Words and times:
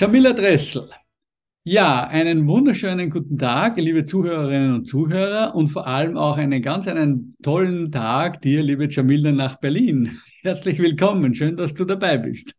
Jamila 0.00 0.32
Dressel. 0.32 0.88
Ja, 1.64 2.06
einen 2.06 2.46
wunderschönen 2.46 3.10
guten 3.10 3.36
Tag, 3.36 3.78
liebe 3.78 4.04
Zuhörerinnen 4.04 4.72
und 4.72 4.84
Zuhörer 4.84 5.56
und 5.56 5.70
vor 5.70 5.88
allem 5.88 6.16
auch 6.16 6.36
einen 6.36 6.62
ganz 6.62 6.86
einen 6.86 7.34
tollen 7.42 7.90
Tag 7.90 8.40
dir, 8.40 8.62
liebe 8.62 8.86
Jamila, 8.88 9.32
nach 9.32 9.56
Berlin. 9.56 10.20
Herzlich 10.42 10.78
willkommen. 10.78 11.34
Schön, 11.34 11.56
dass 11.56 11.74
du 11.74 11.84
dabei 11.84 12.16
bist. 12.16 12.54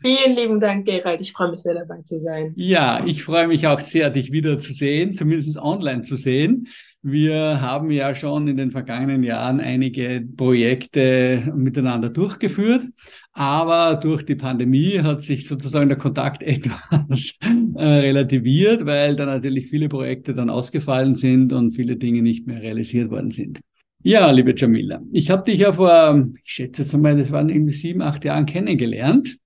Vielen 0.00 0.36
lieben 0.36 0.60
Dank, 0.60 0.86
Gerald. 0.86 1.20
Ich 1.20 1.32
freue 1.32 1.50
mich 1.50 1.62
sehr 1.62 1.74
dabei 1.74 2.02
zu 2.02 2.20
sein. 2.20 2.52
Ja, 2.54 3.04
ich 3.04 3.24
freue 3.24 3.48
mich 3.48 3.66
auch 3.66 3.80
sehr, 3.80 4.10
dich 4.10 4.30
wieder 4.30 4.60
zu 4.60 4.72
sehen, 4.72 5.12
zumindest 5.14 5.56
online 5.56 6.02
zu 6.02 6.14
sehen. 6.14 6.68
Wir 7.08 7.60
haben 7.60 7.92
ja 7.92 8.16
schon 8.16 8.48
in 8.48 8.56
den 8.56 8.72
vergangenen 8.72 9.22
Jahren 9.22 9.60
einige 9.60 10.26
Projekte 10.36 11.52
miteinander 11.54 12.10
durchgeführt, 12.10 12.82
aber 13.30 13.94
durch 13.94 14.24
die 14.24 14.34
Pandemie 14.34 14.98
hat 14.98 15.22
sich 15.22 15.46
sozusagen 15.46 15.88
der 15.88 15.98
Kontakt 15.98 16.42
etwas 16.42 17.38
äh, 17.40 17.80
relativiert, 17.80 18.86
weil 18.86 19.14
da 19.14 19.24
natürlich 19.24 19.68
viele 19.68 19.88
Projekte 19.88 20.34
dann 20.34 20.50
ausgefallen 20.50 21.14
sind 21.14 21.52
und 21.52 21.76
viele 21.76 21.94
Dinge 21.94 22.22
nicht 22.22 22.48
mehr 22.48 22.60
realisiert 22.60 23.08
worden 23.08 23.30
sind. 23.30 23.60
Ja, 24.02 24.28
liebe 24.32 24.52
Jamila, 24.56 25.00
ich 25.12 25.30
habe 25.30 25.44
dich 25.48 25.60
ja 25.60 25.72
vor, 25.72 26.26
ich 26.42 26.50
schätze 26.50 26.82
jetzt 26.82 26.92
einmal, 26.92 27.16
das 27.16 27.30
waren 27.30 27.50
irgendwie 27.50 27.72
sieben, 27.72 28.02
acht 28.02 28.24
Jahren 28.24 28.46
kennengelernt. 28.46 29.38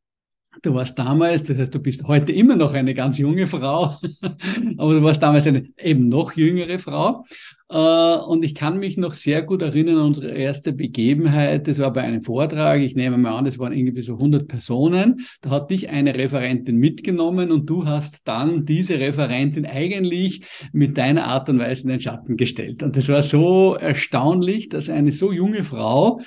Du 0.62 0.74
warst 0.74 0.98
damals, 0.98 1.44
das 1.44 1.58
heißt, 1.58 1.74
du 1.74 1.78
bist 1.78 2.04
heute 2.04 2.32
immer 2.32 2.54
noch 2.54 2.74
eine 2.74 2.92
ganz 2.92 3.18
junge 3.18 3.46
Frau, 3.46 3.96
aber 4.76 4.94
du 4.94 5.02
warst 5.02 5.22
damals 5.22 5.46
eine 5.46 5.64
eben 5.78 6.08
noch 6.08 6.34
jüngere 6.36 6.78
Frau. 6.78 7.24
Äh, 7.70 8.16
und 8.16 8.44
ich 8.44 8.54
kann 8.54 8.78
mich 8.78 8.96
noch 8.96 9.14
sehr 9.14 9.42
gut 9.42 9.62
erinnern 9.62 9.96
an 9.98 10.06
unsere 10.06 10.30
erste 10.32 10.72
Begebenheit. 10.72 11.68
Das 11.68 11.78
war 11.78 11.92
bei 11.92 12.02
einem 12.02 12.24
Vortrag. 12.24 12.80
Ich 12.80 12.96
nehme 12.96 13.16
mal 13.16 13.38
an, 13.38 13.44
das 13.44 13.58
waren 13.58 13.72
irgendwie 13.72 14.02
so 14.02 14.14
100 14.14 14.48
Personen. 14.48 15.26
Da 15.40 15.50
hat 15.50 15.70
dich 15.70 15.88
eine 15.88 16.14
Referentin 16.14 16.76
mitgenommen 16.76 17.52
und 17.52 17.70
du 17.70 17.86
hast 17.86 18.26
dann 18.26 18.66
diese 18.66 18.98
Referentin 18.98 19.66
eigentlich 19.66 20.42
mit 20.72 20.98
deiner 20.98 21.28
Art 21.28 21.48
und 21.48 21.60
Weise 21.60 21.84
in 21.84 21.88
den 21.88 22.00
Schatten 22.00 22.36
gestellt. 22.36 22.82
Und 22.82 22.96
das 22.96 23.08
war 23.08 23.22
so 23.22 23.76
erstaunlich, 23.76 24.68
dass 24.68 24.90
eine 24.90 25.12
so 25.12 25.32
junge 25.32 25.62
Frau 25.62 26.20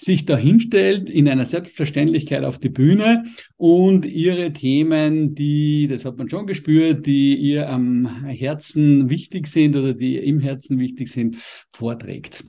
sich 0.00 0.24
da 0.24 0.36
hinstellt 0.36 1.10
in 1.10 1.28
einer 1.28 1.46
Selbstverständlichkeit 1.46 2.44
auf 2.44 2.58
die 2.58 2.68
Bühne 2.68 3.24
und 3.56 4.06
ihre 4.06 4.52
Themen, 4.52 5.34
die, 5.34 5.88
das 5.88 6.04
hat 6.04 6.18
man 6.18 6.28
schon 6.28 6.46
gespürt, 6.46 7.06
die 7.06 7.36
ihr 7.36 7.68
am 7.68 8.24
Herzen 8.26 9.10
wichtig 9.10 9.48
sind 9.48 9.76
oder 9.76 9.94
die 9.94 10.16
im 10.16 10.40
Herzen 10.40 10.78
wichtig 10.78 11.10
sind, 11.10 11.36
vorträgt. 11.70 12.44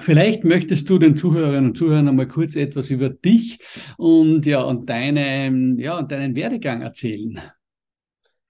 Vielleicht 0.00 0.44
möchtest 0.44 0.90
du 0.90 0.98
den 0.98 1.16
Zuhörerinnen 1.16 1.70
und 1.70 1.76
Zuhörern 1.76 2.08
einmal 2.08 2.26
kurz 2.26 2.56
etwas 2.56 2.90
über 2.90 3.10
dich 3.10 3.58
und 3.96 4.44
ja 4.44 4.62
und 4.62 4.90
deine 4.90 5.76
ja 5.78 5.98
und 5.98 6.10
deinen 6.10 6.34
Werdegang 6.34 6.82
erzählen. 6.82 7.40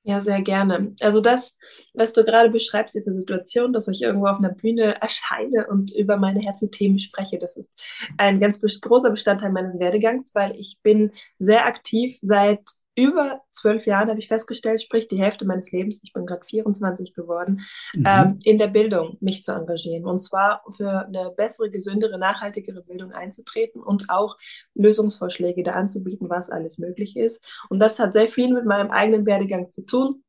Ja, 0.07 0.21
sehr 0.21 0.43
gerne. 0.43 0.95
Also 1.01 1.23
das, 1.23 1.57
was 1.95 2.13
du 2.13 2.25
gerade 2.25 2.51
beschreibst, 2.51 2.95
diese 2.95 3.15
Situation, 3.15 3.73
dass 3.73 3.89
ich 3.89 4.03
irgendwo 4.03 4.27
auf 4.27 4.37
einer 4.37 4.51
Bühne 4.51 5.01
erscheine 5.01 5.67
und 5.67 5.95
über 5.95 6.19
meine 6.19 6.41
Herzensthemen 6.41 6.99
spreche, 6.99 7.39
das 7.39 7.57
ist 7.57 7.83
ein 8.19 8.39
ganz 8.39 8.61
großer 8.61 9.11
Bestandteil 9.11 9.51
meines 9.51 9.79
Werdegangs, 9.81 10.35
weil 10.35 10.55
ich 10.61 10.79
bin 10.83 11.11
sehr 11.39 11.65
aktiv 11.65 12.19
seit 12.21 12.61
über 12.95 13.41
zwölf 13.51 13.87
Jahren 13.87 14.09
habe 14.09 14.21
ich 14.21 14.29
festgestellt, 14.29 14.81
sprich 14.81 15.09
die 15.09 15.19
Hälfte 15.19 15.45
meines 15.45 15.73
Lebens, 15.73 16.01
ich 16.03 16.13
bin 16.13 16.27
gerade 16.27 16.45
24 16.45 17.15
geworden, 17.15 17.63
mhm. 17.93 18.05
ähm, 18.07 18.39
in 18.45 18.59
der 18.59 18.69
Bildung 18.69 19.17
mich 19.21 19.43
zu 19.43 19.53
engagieren. 19.53 20.05
Und 20.05 20.21
zwar 20.21 20.63
für 20.71 21.07
eine 21.07 21.33
bessere, 21.37 21.71
gesündere, 21.71 22.19
nachhaltigere 22.19 22.83
Bildung 22.83 23.13
einzutreten 23.13 23.83
und 23.83 24.11
auch 24.11 24.37
Lösungsvorschläge 24.75 25.63
da 25.63 25.73
anzubieten, 25.73 26.31
was 26.31 26.51
alles 26.51 26.79
möglich 26.79 27.17
ist. 27.17 27.45
Und 27.69 27.81
das 27.81 27.99
hat 27.99 28.13
sehr 28.13 28.29
viel 28.29 28.53
mit 28.53 28.65
meinem 28.65 28.91
eigenen 28.91 29.27
Werdegang 29.27 29.71
zu 29.71 29.85
tun. 29.85 30.23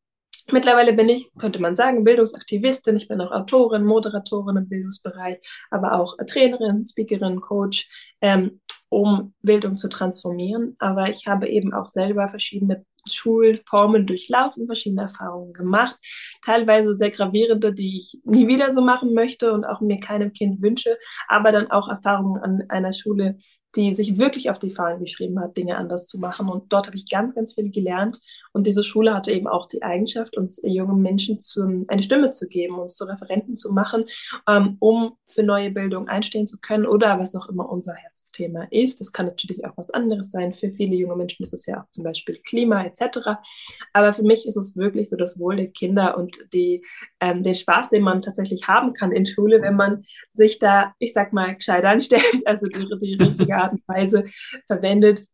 Mittlerweile 0.51 0.93
bin 0.93 1.09
ich, 1.09 1.31
könnte 1.39 1.59
man 1.59 1.73
sagen, 1.73 2.03
Bildungsaktivistin. 2.03 2.95
Ich 2.95 3.07
bin 3.07 3.19
auch 3.19 3.31
Autorin, 3.31 3.83
Moderatorin 3.83 4.57
im 4.57 4.69
Bildungsbereich, 4.69 5.39
aber 5.71 5.93
auch 5.93 6.17
Trainerin, 6.27 6.85
Speakerin, 6.85 7.41
Coach. 7.41 7.89
Ähm, 8.21 8.61
um 8.95 9.33
Bildung 9.41 9.75
zu 9.75 9.89
transformieren. 9.89 10.77
Aber 10.79 11.09
ich 11.09 11.27
habe 11.27 11.49
eben 11.49 11.73
auch 11.73 11.87
selber 11.87 12.29
verschiedene 12.29 12.85
Schulformen 13.11 14.07
durchlaufen, 14.07 14.67
verschiedene 14.67 15.03
Erfahrungen 15.03 15.51
gemacht, 15.51 15.97
teilweise 16.43 16.95
sehr 16.95 17.11
gravierende, 17.11 17.73
die 17.73 17.97
ich 17.97 18.19
nie 18.23 18.47
wieder 18.47 18.71
so 18.71 18.81
machen 18.81 19.13
möchte 19.13 19.51
und 19.51 19.65
auch 19.65 19.81
mir 19.81 19.99
keinem 19.99 20.31
Kind 20.31 20.61
wünsche, 20.61 20.97
aber 21.27 21.51
dann 21.51 21.69
auch 21.71 21.89
Erfahrungen 21.89 22.41
an 22.41 22.63
einer 22.69 22.93
Schule, 22.93 23.37
die 23.75 23.93
sich 23.93 24.17
wirklich 24.17 24.49
auf 24.49 24.59
die 24.59 24.71
Fahnen 24.71 25.01
geschrieben 25.01 25.41
hat, 25.41 25.57
Dinge 25.57 25.75
anders 25.77 26.07
zu 26.07 26.17
machen. 26.17 26.47
Und 26.47 26.71
dort 26.71 26.87
habe 26.87 26.95
ich 26.95 27.09
ganz, 27.09 27.35
ganz 27.35 27.53
viel 27.53 27.71
gelernt. 27.71 28.21
Und 28.53 28.65
diese 28.65 28.85
Schule 28.85 29.13
hatte 29.13 29.33
eben 29.33 29.47
auch 29.47 29.67
die 29.67 29.83
Eigenschaft, 29.83 30.37
uns 30.37 30.61
jungen 30.63 31.01
Menschen 31.01 31.41
zu, 31.41 31.85
eine 31.89 32.01
Stimme 32.01 32.31
zu 32.31 32.47
geben, 32.47 32.79
uns 32.79 32.95
zu 32.95 33.03
Referenten 33.03 33.55
zu 33.57 33.73
machen, 33.73 34.05
ähm, 34.47 34.77
um 34.79 35.17
für 35.27 35.43
neue 35.43 35.71
Bildung 35.71 36.07
einstehen 36.07 36.47
zu 36.47 36.57
können 36.61 36.85
oder 36.85 37.19
was 37.19 37.35
auch 37.35 37.49
immer 37.49 37.69
unser 37.69 37.93
Herzthema 38.35 38.67
ist. 38.71 38.99
Das 38.99 39.11
kann 39.11 39.25
natürlich 39.25 39.65
auch 39.65 39.75
was 39.75 39.91
anderes 39.91 40.31
sein. 40.31 40.53
Für 40.53 40.69
viele 40.69 40.95
junge 40.95 41.15
Menschen 41.15 41.43
ist 41.43 41.53
es 41.53 41.65
ja 41.65 41.81
auch 41.81 41.89
zum 41.91 42.03
Beispiel 42.03 42.37
Klima 42.45 42.83
etc. 42.83 43.39
Aber 43.93 44.13
für 44.13 44.23
mich 44.23 44.47
ist 44.47 44.57
es 44.57 44.75
wirklich 44.75 45.09
so 45.09 45.17
das 45.17 45.39
Wohl 45.39 45.55
der 45.55 45.67
Kinder 45.67 46.17
und 46.17 46.37
die, 46.53 46.83
ähm, 47.19 47.43
den 47.43 47.55
Spaß, 47.55 47.89
den 47.89 48.03
man 48.03 48.21
tatsächlich 48.21 48.67
haben 48.67 48.93
kann 48.93 49.11
in 49.11 49.25
Schule, 49.25 49.61
wenn 49.61 49.75
man 49.75 50.05
sich 50.31 50.59
da, 50.59 50.93
ich 50.99 51.13
sag 51.13 51.33
mal, 51.33 51.55
gescheit 51.55 51.85
anstellt, 51.85 52.23
also 52.45 52.67
die, 52.67 52.87
die 53.01 53.15
richtige 53.15 53.55
Art 53.55 53.73
und 53.73 53.87
Weise 53.87 54.25
verwendet. 54.67 55.25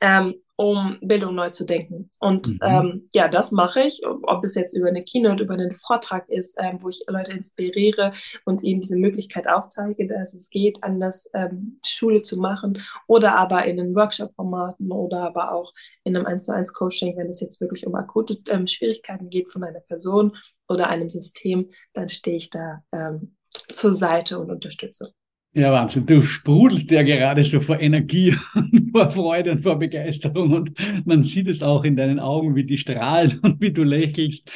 Ähm, 0.00 0.34
um 0.58 0.98
Bildung 1.00 1.36
neu 1.36 1.50
zu 1.50 1.64
denken. 1.64 2.10
Und 2.18 2.48
mhm. 2.48 2.58
ähm, 2.62 3.08
ja, 3.14 3.28
das 3.28 3.52
mache 3.52 3.82
ich, 3.82 4.02
ob 4.04 4.44
es 4.44 4.56
jetzt 4.56 4.74
über 4.74 4.88
eine 4.88 5.04
Keynote, 5.04 5.44
über 5.44 5.54
einen 5.54 5.72
Vortrag 5.72 6.28
ist, 6.28 6.56
ähm, 6.60 6.82
wo 6.82 6.88
ich 6.88 7.04
Leute 7.06 7.30
inspiriere 7.30 8.12
und 8.44 8.64
ihnen 8.64 8.80
diese 8.80 8.98
Möglichkeit 8.98 9.48
aufzeige, 9.48 10.08
dass 10.08 10.34
es 10.34 10.50
geht, 10.50 10.82
anders 10.82 11.30
ähm, 11.32 11.78
Schule 11.86 12.24
zu 12.24 12.38
machen 12.38 12.82
oder 13.06 13.36
aber 13.36 13.66
in 13.66 13.76
den 13.76 13.94
Workshop-Formaten 13.94 14.90
oder 14.90 15.22
aber 15.22 15.52
auch 15.52 15.72
in 16.02 16.16
einem 16.16 16.26
1 16.26 16.46
zu 16.46 16.52
1 16.52 16.74
Coaching, 16.74 17.16
wenn 17.16 17.28
es 17.28 17.40
jetzt 17.40 17.60
wirklich 17.60 17.86
um 17.86 17.94
akute 17.94 18.38
ähm, 18.48 18.66
Schwierigkeiten 18.66 19.30
geht 19.30 19.52
von 19.52 19.62
einer 19.62 19.80
Person 19.80 20.36
oder 20.68 20.88
einem 20.88 21.08
System, 21.08 21.70
dann 21.92 22.08
stehe 22.08 22.36
ich 22.36 22.50
da 22.50 22.82
ähm, 22.90 23.36
zur 23.70 23.94
Seite 23.94 24.40
und 24.40 24.50
unterstütze. 24.50 25.14
Ja, 25.58 25.72
Wahnsinn. 25.72 26.06
Du 26.06 26.22
sprudelst 26.22 26.88
ja 26.92 27.02
gerade 27.02 27.42
so 27.42 27.60
vor 27.60 27.80
Energie 27.80 28.32
und 28.54 28.92
vor 28.92 29.10
Freude 29.10 29.50
und 29.50 29.62
vor 29.64 29.76
Begeisterung 29.76 30.52
und 30.52 30.70
man 31.04 31.24
sieht 31.24 31.48
es 31.48 31.62
auch 31.62 31.82
in 31.82 31.96
deinen 31.96 32.20
Augen, 32.20 32.54
wie 32.54 32.62
die 32.62 32.78
strahlen 32.78 33.38
und 33.42 33.60
wie 33.60 33.72
du 33.72 33.82
lächelst. 33.82 34.48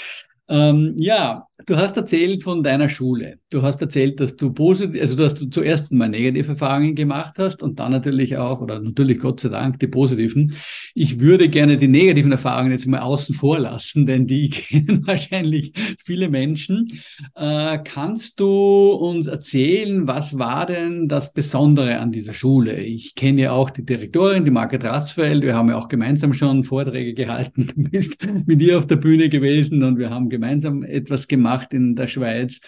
Ähm, 0.53 0.93
ja, 0.99 1.47
du 1.65 1.77
hast 1.77 1.97
erzählt 1.97 2.43
von 2.43 2.63
deiner 2.63 2.91
Schule. 2.91 3.39
Du 3.51 3.63
hast 3.63 3.81
erzählt, 3.81 4.21
dass 4.21 4.37
du 4.37 4.53
positiv, 4.53 5.01
also 5.01 5.17
dass 5.17 5.35
du 5.35 5.47
zuerst 5.47 5.91
mal 5.93 6.11
negative 6.11 6.53
Erfahrungen 6.53 6.95
gemacht 6.95 7.35
hast 7.39 7.63
und 7.63 7.81
dann 7.81 7.93
natürlich 7.93 8.37
auch, 8.37 8.61
oder 8.61 8.79
natürlich 8.79 9.19
Gott 9.19 9.41
sei 9.41 9.49
Dank, 9.49 9.81
die 9.81 9.87
positiven. 9.87 10.55
Ich 10.95 11.21
würde 11.21 11.49
gerne 11.49 11.79
die 11.79 11.89
negativen 11.89 12.33
Erfahrungen 12.33 12.73
jetzt 12.73 12.87
mal 12.87 13.01
außen 13.01 13.35
vor 13.35 13.61
lassen, 13.61 14.05
denn 14.05 14.27
die 14.27 14.51
kennen 14.51 15.07
wahrscheinlich 15.07 15.73
viele 16.05 16.29
Menschen. 16.29 17.01
Äh, 17.35 17.79
kannst 17.83 18.39
du 18.39 18.91
uns 18.91 19.27
erzählen, 19.27 20.07
was 20.07 20.39
war 20.39 20.67
denn 20.67 21.09
das 21.09 21.33
Besondere 21.33 21.99
an 21.99 22.13
dieser 22.13 22.35
Schule? 22.35 22.79
Ich 22.79 23.15
kenne 23.15 23.41
ja 23.41 23.53
auch 23.53 23.71
die 23.71 23.87
Direktorin, 23.87 24.45
die 24.45 24.51
Margret 24.51 24.85
Rassfeld. 24.85 25.43
Wir 25.43 25.55
haben 25.55 25.71
ja 25.71 25.79
auch 25.79 25.89
gemeinsam 25.89 26.35
schon 26.35 26.65
Vorträge 26.65 27.15
gehalten. 27.15 27.69
Du 27.83 27.89
bist 27.89 28.19
mit 28.47 28.61
ihr 28.61 28.79
auf 28.79 28.87
der 28.87 28.97
Bühne 28.97 29.29
gewesen 29.29 29.83
und 29.83 29.99
wir 29.99 30.11
haben 30.11 30.29
gemeinsam 30.29 30.42
etwas 30.43 31.29
gemacht 31.29 31.73
in 31.75 31.97
der 31.97 32.09
Schweiz. 32.09 32.61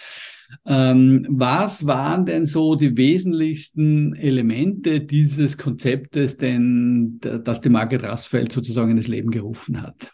Ähm, 0.65 1.25
was 1.29 1.85
waren 1.85 2.25
denn 2.25 2.45
so 2.45 2.75
die 2.75 2.95
wesentlichsten 2.95 4.15
Elemente 4.15 5.01
dieses 5.01 5.57
Konzeptes, 5.57 6.37
denn, 6.37 7.19
das 7.19 7.61
die 7.61 7.69
Margret 7.69 8.03
Rassfeld 8.03 8.51
sozusagen 8.51 8.91
in 8.91 8.97
das 8.97 9.07
Leben 9.07 9.31
gerufen 9.31 9.81
hat? 9.81 10.11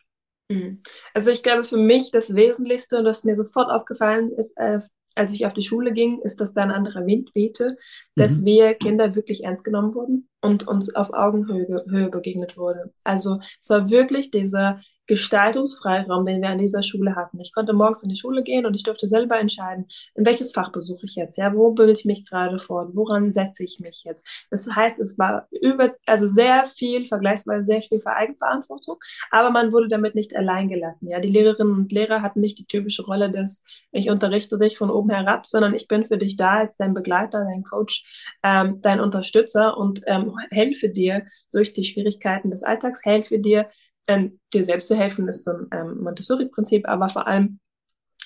Mhm. 0.50 0.82
Also 1.14 1.32
ich 1.32 1.44
glaube, 1.44 1.64
für 1.64 1.78
mich 1.78 2.12
das 2.12 2.36
Wesentlichste, 2.36 3.04
das 3.04 3.24
mir 3.24 3.36
sofort 3.36 3.70
aufgefallen 3.70 4.32
ist, 4.32 4.58
äh, 4.58 4.80
als 5.16 5.34
ich 5.34 5.46
auf 5.46 5.54
die 5.54 5.62
Schule 5.62 5.92
ging, 5.92 6.20
ist, 6.24 6.40
dass 6.40 6.54
da 6.54 6.64
ein 6.64 6.72
anderer 6.72 7.06
Wind 7.06 7.32
wehte, 7.34 7.78
dass 8.16 8.42
mhm. 8.42 8.46
wir 8.46 8.74
Kinder 8.76 9.16
wirklich 9.16 9.44
ernst 9.44 9.66
genommen 9.66 9.94
wurden, 9.94 10.30
und 10.42 10.68
uns 10.68 10.94
auf 10.96 11.14
Augenhöhe 11.14 11.86
Höhe 11.90 12.10
begegnet 12.10 12.58
wurde. 12.58 12.92
Also 13.04 13.40
es 13.60 13.70
war 13.70 13.90
wirklich 13.90 14.32
dieser 14.32 14.82
Gestaltungsfreiraum, 15.12 16.24
den 16.24 16.42
wir 16.42 16.50
an 16.50 16.58
dieser 16.58 16.84
Schule 16.84 17.18
hatten. 17.18 17.38
Ich 17.42 17.54
konnte 17.54 17.74
morgens 17.74 18.02
in 18.02 18.08
die 18.08 18.16
Schule 18.16 18.44
gehen 18.44 18.66
und 18.66 18.76
ich 18.76 18.84
durfte 18.84 19.10
selber 19.10 19.38
entscheiden, 19.38 19.88
in 20.16 20.26
welches 20.26 20.54
Fach 20.54 20.72
besuche 20.72 21.06
ich 21.06 21.16
jetzt, 21.16 21.38
ja, 21.38 21.54
wo 21.54 21.72
bilde 21.72 21.92
ich 21.92 22.06
mich 22.06 22.30
gerade 22.30 22.60
fort, 22.60 22.92
woran 22.94 23.34
setze 23.34 23.66
ich 23.66 23.82
mich 23.82 24.04
jetzt. 24.06 24.26
Das 24.52 24.74
heißt, 24.74 25.00
es 25.00 25.20
war 25.20 25.48
über, 25.52 25.96
also 26.06 26.28
sehr 26.28 26.66
viel, 26.66 27.08
vergleichsweise 27.08 27.66
sehr 27.66 27.82
viel 27.82 28.00
für 28.00 28.14
Eigenverantwortung, 28.14 29.00
aber 29.32 29.50
man 29.50 29.74
wurde 29.74 29.90
damit 29.90 30.16
nicht 30.16 30.34
allein 30.34 30.70
gelassen, 30.70 31.10
ja. 31.10 31.20
Die 31.20 31.28
Lehrerinnen 31.28 31.74
und 31.74 31.92
Lehrer 31.92 32.22
hatten 32.22 32.40
nicht 32.40 32.60
die 32.60 32.66
typische 32.66 33.04
Rolle 33.04 33.30
des, 33.30 33.66
ich 33.92 34.10
unterrichte 34.10 34.58
dich 34.58 34.78
von 34.78 34.90
oben 34.90 35.10
herab, 35.10 35.46
sondern 35.46 35.74
ich 35.74 35.90
bin 35.90 36.06
für 36.06 36.18
dich 36.18 36.38
da 36.38 36.60
als 36.60 36.78
dein 36.78 36.94
Begleiter, 36.94 37.44
dein 37.44 37.64
Coach, 37.64 38.06
ähm, 38.44 38.80
dein 38.82 39.02
Unterstützer 39.02 39.78
und 39.78 40.02
ähm, 40.06 40.31
helfe 40.50 40.90
dir 40.90 41.26
durch 41.52 41.74
die 41.74 41.84
Schwierigkeiten 41.84 42.52
des 42.52 42.64
Alltags, 42.64 43.04
helfe 43.06 43.40
dir 43.40 43.70
ähm, 44.08 44.40
dir 44.54 44.66
selbst 44.66 44.88
zu 44.88 44.96
helfen, 44.96 45.28
ist 45.28 45.44
so 45.44 45.52
ein 45.52 45.68
ähm, 45.72 46.04
Montessori-Prinzip, 46.04 46.88
aber 46.88 47.10
vor 47.10 47.28
allem 47.28 47.60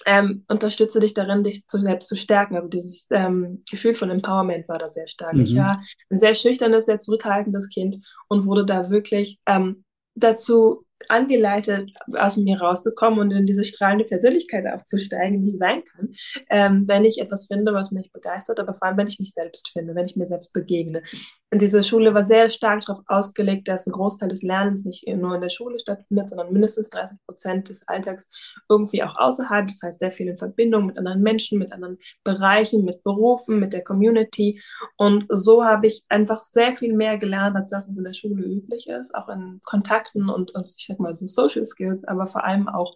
ähm, 0.06 0.46
unterstütze 0.48 1.00
dich 1.00 1.14
darin, 1.14 1.44
dich 1.44 1.68
zu, 1.68 1.80
selbst 1.80 2.08
zu 2.08 2.16
stärken. 2.16 2.56
Also 2.56 2.68
dieses 2.68 3.08
ähm, 3.12 3.64
Gefühl 3.70 3.96
von 3.96 4.10
Empowerment 4.10 4.68
war 4.68 4.78
da 4.78 4.88
sehr 4.88 5.08
stark. 5.08 5.34
Mhm. 5.34 5.42
Ich 5.42 5.56
war 5.56 5.82
ein 6.10 6.20
sehr 6.20 6.36
schüchternes, 6.36 6.86
sehr 6.86 7.00
zurückhaltendes 7.00 7.70
Kind 7.70 8.06
und 8.28 8.46
wurde 8.46 8.66
da 8.66 8.90
wirklich 8.90 9.40
ähm, 9.46 9.84
dazu 10.16 10.85
angeleitet, 11.10 11.92
aus 12.18 12.38
mir 12.38 12.60
rauszukommen 12.60 13.20
und 13.20 13.32
in 13.32 13.46
diese 13.46 13.66
strahlende 13.66 14.06
Persönlichkeit 14.06 14.66
aufzusteigen, 14.68 15.44
die 15.44 15.52
ich 15.52 15.58
sein 15.58 15.84
kann, 15.84 16.14
ähm, 16.50 16.88
wenn 16.88 17.06
ich 17.06 17.20
etwas 17.20 17.48
finde, 17.48 17.74
was 17.74 17.92
mich 17.92 18.12
begeistert, 18.12 18.60
aber 18.60 18.74
vor 18.74 18.88
allem, 18.88 18.98
wenn 18.98 19.08
ich 19.08 19.20
mich 19.20 19.34
selbst 19.34 19.72
finde, 19.72 19.96
wenn 19.96 20.06
ich 20.06 20.16
mir 20.16 20.26
selbst 20.26 20.54
begegne. 20.54 21.04
Und 21.52 21.62
diese 21.62 21.84
Schule 21.84 22.14
war 22.14 22.24
sehr 22.24 22.50
stark 22.50 22.82
darauf 22.86 23.04
ausgelegt, 23.08 23.68
dass 23.68 23.88
ein 23.88 23.94
Großteil 23.94 24.30
des 24.30 24.42
Lernens 24.42 24.84
nicht 24.84 25.08
nur 25.08 25.36
in 25.36 25.42
der 25.42 25.50
Schule 25.50 25.80
stattfindet, 25.80 26.30
sondern 26.30 26.52
mindestens 26.52 26.90
30 26.90 27.18
Prozent 27.26 27.70
des 27.70 27.88
Alltags 27.88 28.30
irgendwie 28.68 29.04
auch 29.04 29.16
außerhalb. 29.16 29.68
Das 29.68 29.82
heißt, 29.82 30.00
sehr 30.00 30.12
viel 30.12 30.28
in 30.28 30.38
Verbindung 30.38 30.88
mit 30.88 30.98
anderen 30.98 31.22
Menschen, 31.22 31.60
mit 31.60 31.72
anderen 31.72 31.98
Bereichen, 32.24 32.84
mit 32.84 33.04
Berufen, 33.04 33.60
mit 33.60 33.74
der 33.74 33.84
Community. 33.84 34.62
Und 34.98 35.26
so 35.30 35.64
habe 35.64 35.88
ich 35.88 36.04
einfach 36.10 36.42
sehr 36.42 36.74
viel 36.74 36.94
mehr 36.94 37.18
gelernt, 37.18 37.56
als 37.56 37.70
das 37.70 37.88
in 37.88 38.04
der 38.04 38.14
Schule 38.14 38.44
üblich 38.44 38.88
ist, 38.88 39.16
auch 39.16 39.30
in 39.30 39.62
Kontakten 39.64 40.30
und, 40.30 40.52
und 40.52 40.70
ich 40.86 40.88
sag 40.88 41.00
mal 41.00 41.16
so 41.16 41.26
Social 41.26 41.66
Skills, 41.66 42.04
aber 42.06 42.28
vor 42.28 42.44
allem 42.44 42.68
auch 42.68 42.96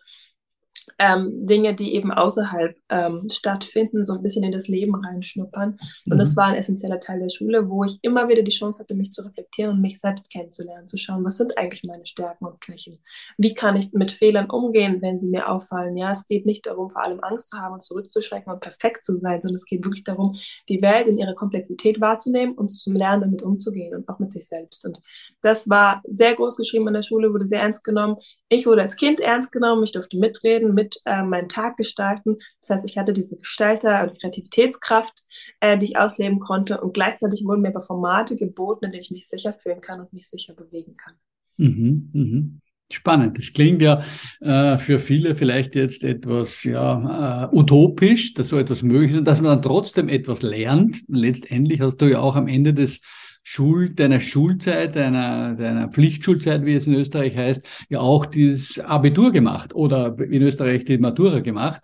ähm, 1.00 1.48
Dinge, 1.48 1.74
die 1.74 1.96
eben 1.96 2.12
außerhalb 2.12 2.76
ähm, 2.90 3.28
stattfinden, 3.30 4.06
so 4.06 4.14
ein 4.14 4.22
bisschen 4.22 4.44
in 4.44 4.52
das 4.52 4.68
Leben 4.68 4.96
reinschnuppern. 4.96 5.80
Und 6.06 6.14
mhm. 6.14 6.18
das 6.18 6.36
war 6.36 6.48
ein 6.48 6.56
essentieller 6.56 7.00
Teil 7.00 7.20
der 7.20 7.30
Schule, 7.30 7.70
wo 7.70 7.86
ich 7.86 8.00
immer 8.02 8.28
wieder 8.28 8.44
die 8.44 8.52
Chance 8.52 8.84
hatte, 8.84 8.96
mich 8.96 9.12
zu 9.12 9.26
reflektieren 9.26 9.76
und 9.76 9.82
mich 9.82 10.00
selbst 10.00 10.30
kennenzulernen, 10.30 10.88
zu 10.88 10.98
schauen, 10.98 11.24
was 11.24 11.38
sind 11.38 11.58
eigentlich 11.58 11.84
meine 11.84 12.06
Stärken 12.06 12.46
und 12.46 12.64
Schwächen? 12.64 13.00
Wie 13.38 13.54
kann 13.54 13.78
ich 13.78 13.94
mit 13.94 14.12
Fehlern 14.12 14.50
umgehen, 14.50 15.02
wenn 15.02 15.20
sie 15.20 15.30
mir 15.30 15.50
auffallen? 15.50 15.96
Ja, 15.96 16.12
es 16.12 16.28
geht 16.28 16.46
nicht 16.46 16.66
darum, 16.66 16.92
vor 16.92 17.04
allem 17.04 17.22
Angst 17.22 17.50
zu 17.50 17.58
haben 17.58 17.76
und 17.76 17.84
zurückzuschrecken 17.84 18.52
und 18.52 18.60
perfekt 18.60 19.06
zu 19.06 19.18
sein, 19.18 19.42
sondern 19.42 19.56
es 19.56 19.66
geht 19.66 19.86
wirklich 19.86 20.04
darum, 20.04 20.36
die 20.68 20.82
Welt 20.82 21.08
in 21.08 21.18
ihrer 21.18 21.34
Komplexität 21.34 22.02
wahrzunehmen 22.02 22.56
und 22.56 22.70
zu 22.70 22.92
lernen, 22.92 23.22
damit 23.22 23.42
umzugehen 23.42 23.96
und 23.96 24.10
auch 24.10 24.20
mit 24.20 24.34
sich 24.34 24.48
selbst. 24.48 24.86
Und 24.86 25.00
das 25.42 25.70
war 25.70 26.02
sehr 26.08 26.36
groß 26.36 26.58
geschrieben 26.58 26.88
in 26.90 26.94
der 26.94 27.04
Schule, 27.04 27.32
wurde 27.34 27.48
sehr 27.48 27.62
ernst 27.62 27.86
genommen. 27.86 28.18
Ich 28.50 28.66
wurde 28.66 28.82
als 28.82 28.98
Kind 28.98 29.22
ernst 29.22 29.52
genommen, 29.52 29.84
ich 29.84 29.92
durfte 29.92 30.18
mitreden, 30.18 30.74
mit 30.74 30.89
äh, 31.06 31.24
meinen 31.24 31.50
Tag 31.50 31.78
gestalten. 31.78 32.38
Das 32.62 32.70
heißt, 32.70 32.90
ich 32.90 32.98
hatte 32.98 33.14
diese 33.14 33.38
Gestalter- 33.38 34.04
und 34.04 34.20
Kreativitätskraft, 34.20 35.24
äh, 35.60 35.78
die 35.78 35.86
ich 35.86 35.98
ausleben 35.98 36.40
konnte 36.40 36.82
und 36.82 36.94
gleichzeitig 36.94 37.44
wurden 37.46 37.62
mir 37.62 37.70
aber 37.70 37.82
Formate 37.82 38.38
geboten, 38.38 38.86
in 38.86 38.92
denen 38.92 39.04
ich 39.04 39.12
mich 39.12 39.28
sicher 39.28 39.54
fühlen 39.54 39.82
kann 39.82 40.00
und 40.00 40.14
mich 40.14 40.28
sicher 40.30 40.54
bewegen 40.54 40.96
kann. 40.98 41.14
Mhm, 41.58 42.10
mhm. 42.14 42.62
Spannend. 42.92 43.38
Das 43.38 43.54
klingt 43.54 43.84
ja 43.84 44.04
äh, 44.42 44.78
für 44.80 44.98
viele 44.98 45.36
vielleicht 45.36 45.76
jetzt 45.76 46.04
etwas 46.04 46.64
ja, 46.64 47.44
äh, 47.52 47.56
utopisch, 47.56 48.34
dass 48.34 48.50
so 48.50 48.58
etwas 48.58 48.82
möglich 48.82 49.12
ist 49.12 49.20
und 49.20 49.26
dass 49.26 49.42
man 49.42 49.52
dann 49.52 49.62
trotzdem 49.62 50.10
etwas 50.10 50.42
lernt. 50.42 51.04
Letztendlich 51.08 51.82
hast 51.82 51.98
du 51.98 52.08
ja 52.08 52.20
auch 52.20 52.36
am 52.36 52.48
Ende 52.48 52.74
des 52.74 53.02
Schul, 53.44 53.90
deiner 53.90 54.20
Schulzeit, 54.20 54.96
deiner, 54.96 55.56
deiner 55.56 55.88
Pflichtschulzeit, 55.90 56.66
wie 56.66 56.76
es 56.76 56.88
in 56.88 56.94
Österreich 56.94 57.36
heißt, 57.36 57.64
ja 57.90 58.00
auch 58.00 58.26
dieses 58.26 58.80
Abitur 58.80 59.32
gemacht 59.32 59.74
oder 59.74 60.18
in 60.20 60.42
Österreich 60.42 60.86
die 60.86 60.98
Matura 60.98 61.40
gemacht. 61.40 61.84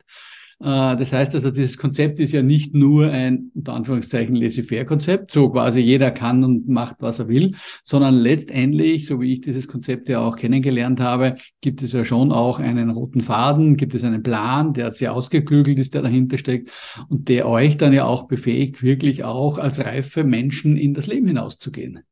Äh, 0.60 0.96
das 0.96 1.12
heißt 1.12 1.36
also, 1.36 1.52
dieses 1.52 1.78
Konzept 1.78 2.20
ist 2.20 2.32
ja 2.32 2.42
nicht 2.42 2.74
nur 2.74 3.10
ein, 3.10 3.52
unter 3.54 3.74
Anführungszeichen, 3.74 4.36
laissez-faire-Konzept, 4.36 5.32
so 5.32 5.50
quasi 5.50 5.80
jeder 5.80 6.12
kann 6.12 6.44
und 6.44 6.68
macht, 6.68 6.98
was 7.00 7.20
er 7.20 7.28
will, 7.28 7.56
sondern 7.84 8.16
letztendlich, 8.16 9.08
so 9.08 9.20
wie 9.20 9.34
ich 9.34 9.42
dieses 9.42 9.68
Konzept 9.68 10.10
ja 10.10 10.20
auch 10.22 10.36
kennengelernt 10.38 11.00
habe, 11.00 11.38
gibt 11.62 11.84
es 11.84 11.92
ja 11.92 12.06
schon 12.06 12.32
auch 12.32 12.60
einen 12.60 12.90
roten 12.90 13.22
Faden, 13.22 13.76
gibt 13.76 13.96
es 13.96 14.04
einen 14.04 14.24
Plan, 14.24 14.74
der 14.74 14.92
sehr 14.94 15.14
ausgeklügelt 15.14 15.78
ist, 15.80 15.94
der 15.94 16.02
dahinter 16.02 16.38
steckt 16.38 16.72
und 17.10 17.28
der 17.28 17.48
euch 17.48 17.78
dann 17.78 17.94
ja 17.94 18.06
auch 18.06 18.28
befähigt, 18.28 18.82
wirklich 18.82 19.24
auch 19.24 19.58
als 19.58 19.80
reife 19.80 20.24
Menschen 20.24 20.78
in 20.78 20.94
das 20.94 21.08
Leben 21.08 21.28
hinauszugehen. 21.28 22.04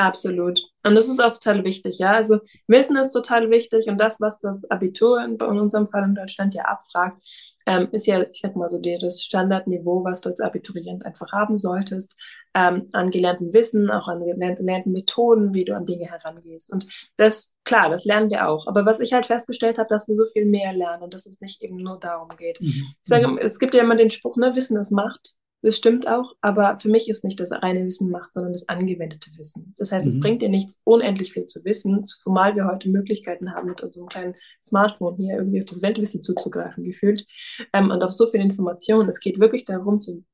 Absolut. 0.00 0.62
Und 0.82 0.94
das 0.94 1.08
ist 1.08 1.20
auch 1.20 1.30
total 1.30 1.62
wichtig, 1.62 1.98
ja. 1.98 2.12
Also 2.12 2.38
Wissen 2.66 2.96
ist 2.96 3.10
total 3.10 3.50
wichtig 3.50 3.86
und 3.88 3.98
das, 3.98 4.18
was 4.18 4.38
das 4.38 4.64
Abitur 4.70 5.22
in, 5.22 5.32
in 5.34 5.58
unserem 5.58 5.88
Fall 5.88 6.04
in 6.04 6.14
Deutschland 6.14 6.54
ja 6.54 6.64
abfragt, 6.64 7.22
ähm, 7.66 7.88
ist 7.92 8.06
ja, 8.06 8.22
ich 8.22 8.40
sag 8.40 8.56
mal 8.56 8.68
so, 8.68 8.78
die, 8.78 8.98
das 8.98 9.22
Standardniveau, 9.22 10.04
was 10.04 10.20
du 10.20 10.30
als 10.30 10.40
Abiturient 10.40 11.04
einfach 11.04 11.32
haben 11.32 11.58
solltest, 11.58 12.16
ähm, 12.54 12.88
an 12.92 13.10
gelernten 13.10 13.52
Wissen, 13.52 13.90
auch 13.90 14.08
an 14.08 14.24
gelernten 14.24 14.92
Methoden, 14.92 15.54
wie 15.54 15.64
du 15.64 15.76
an 15.76 15.86
Dinge 15.86 16.06
herangehst. 16.06 16.72
Und 16.72 16.86
das, 17.16 17.54
klar, 17.64 17.90
das 17.90 18.04
lernen 18.04 18.30
wir 18.30 18.48
auch. 18.48 18.66
Aber 18.66 18.86
was 18.86 19.00
ich 19.00 19.12
halt 19.12 19.26
festgestellt 19.26 19.78
habe, 19.78 19.88
dass 19.88 20.08
wir 20.08 20.16
so 20.16 20.26
viel 20.32 20.46
mehr 20.46 20.72
lernen 20.72 21.02
und 21.02 21.14
dass 21.14 21.26
es 21.26 21.40
nicht 21.40 21.62
eben 21.62 21.76
nur 21.76 21.98
darum 21.98 22.28
geht. 22.36 22.60
Mhm. 22.60 22.66
Ich 22.66 22.96
sage, 23.04 23.28
mhm. 23.28 23.38
es 23.38 23.58
gibt 23.58 23.74
ja 23.74 23.82
immer 23.82 23.96
den 23.96 24.10
Spruch, 24.10 24.36
ne, 24.36 24.54
Wissen 24.54 24.78
ist 24.78 24.90
Macht. 24.90 25.34
Das 25.62 25.76
stimmt 25.76 26.08
auch, 26.08 26.34
aber 26.40 26.78
für 26.78 26.88
mich 26.88 27.08
ist 27.08 27.22
nicht 27.22 27.38
das 27.38 27.52
reine 27.52 27.84
Wissen 27.84 28.10
Macht, 28.10 28.32
sondern 28.32 28.52
das 28.52 28.68
angewendete 28.68 29.30
Wissen. 29.36 29.74
Das 29.76 29.92
heißt, 29.92 30.06
mhm. 30.06 30.12
es 30.12 30.20
bringt 30.20 30.42
dir 30.42 30.48
nichts, 30.48 30.80
unendlich 30.84 31.34
viel 31.34 31.46
zu 31.46 31.62
wissen, 31.64 32.06
zumal 32.06 32.56
wir 32.56 32.66
heute 32.66 32.88
Möglichkeiten 32.88 33.52
haben, 33.52 33.68
mit 33.68 33.82
unserem 33.82 34.08
kleinen 34.08 34.34
Smartphone 34.62 35.16
hier 35.16 35.36
irgendwie 35.36 35.60
auf 35.60 35.66
das 35.66 35.82
Weltwissen 35.82 36.22
zuzugreifen, 36.22 36.82
gefühlt, 36.82 37.26
ähm, 37.74 37.90
und 37.90 38.02
auf 38.02 38.10
so 38.10 38.26
viel 38.26 38.40
Informationen. 38.40 39.08
Es 39.08 39.20
geht 39.20 39.38
wirklich 39.38 39.66
darum, 39.66 40.00
zu 40.00 40.24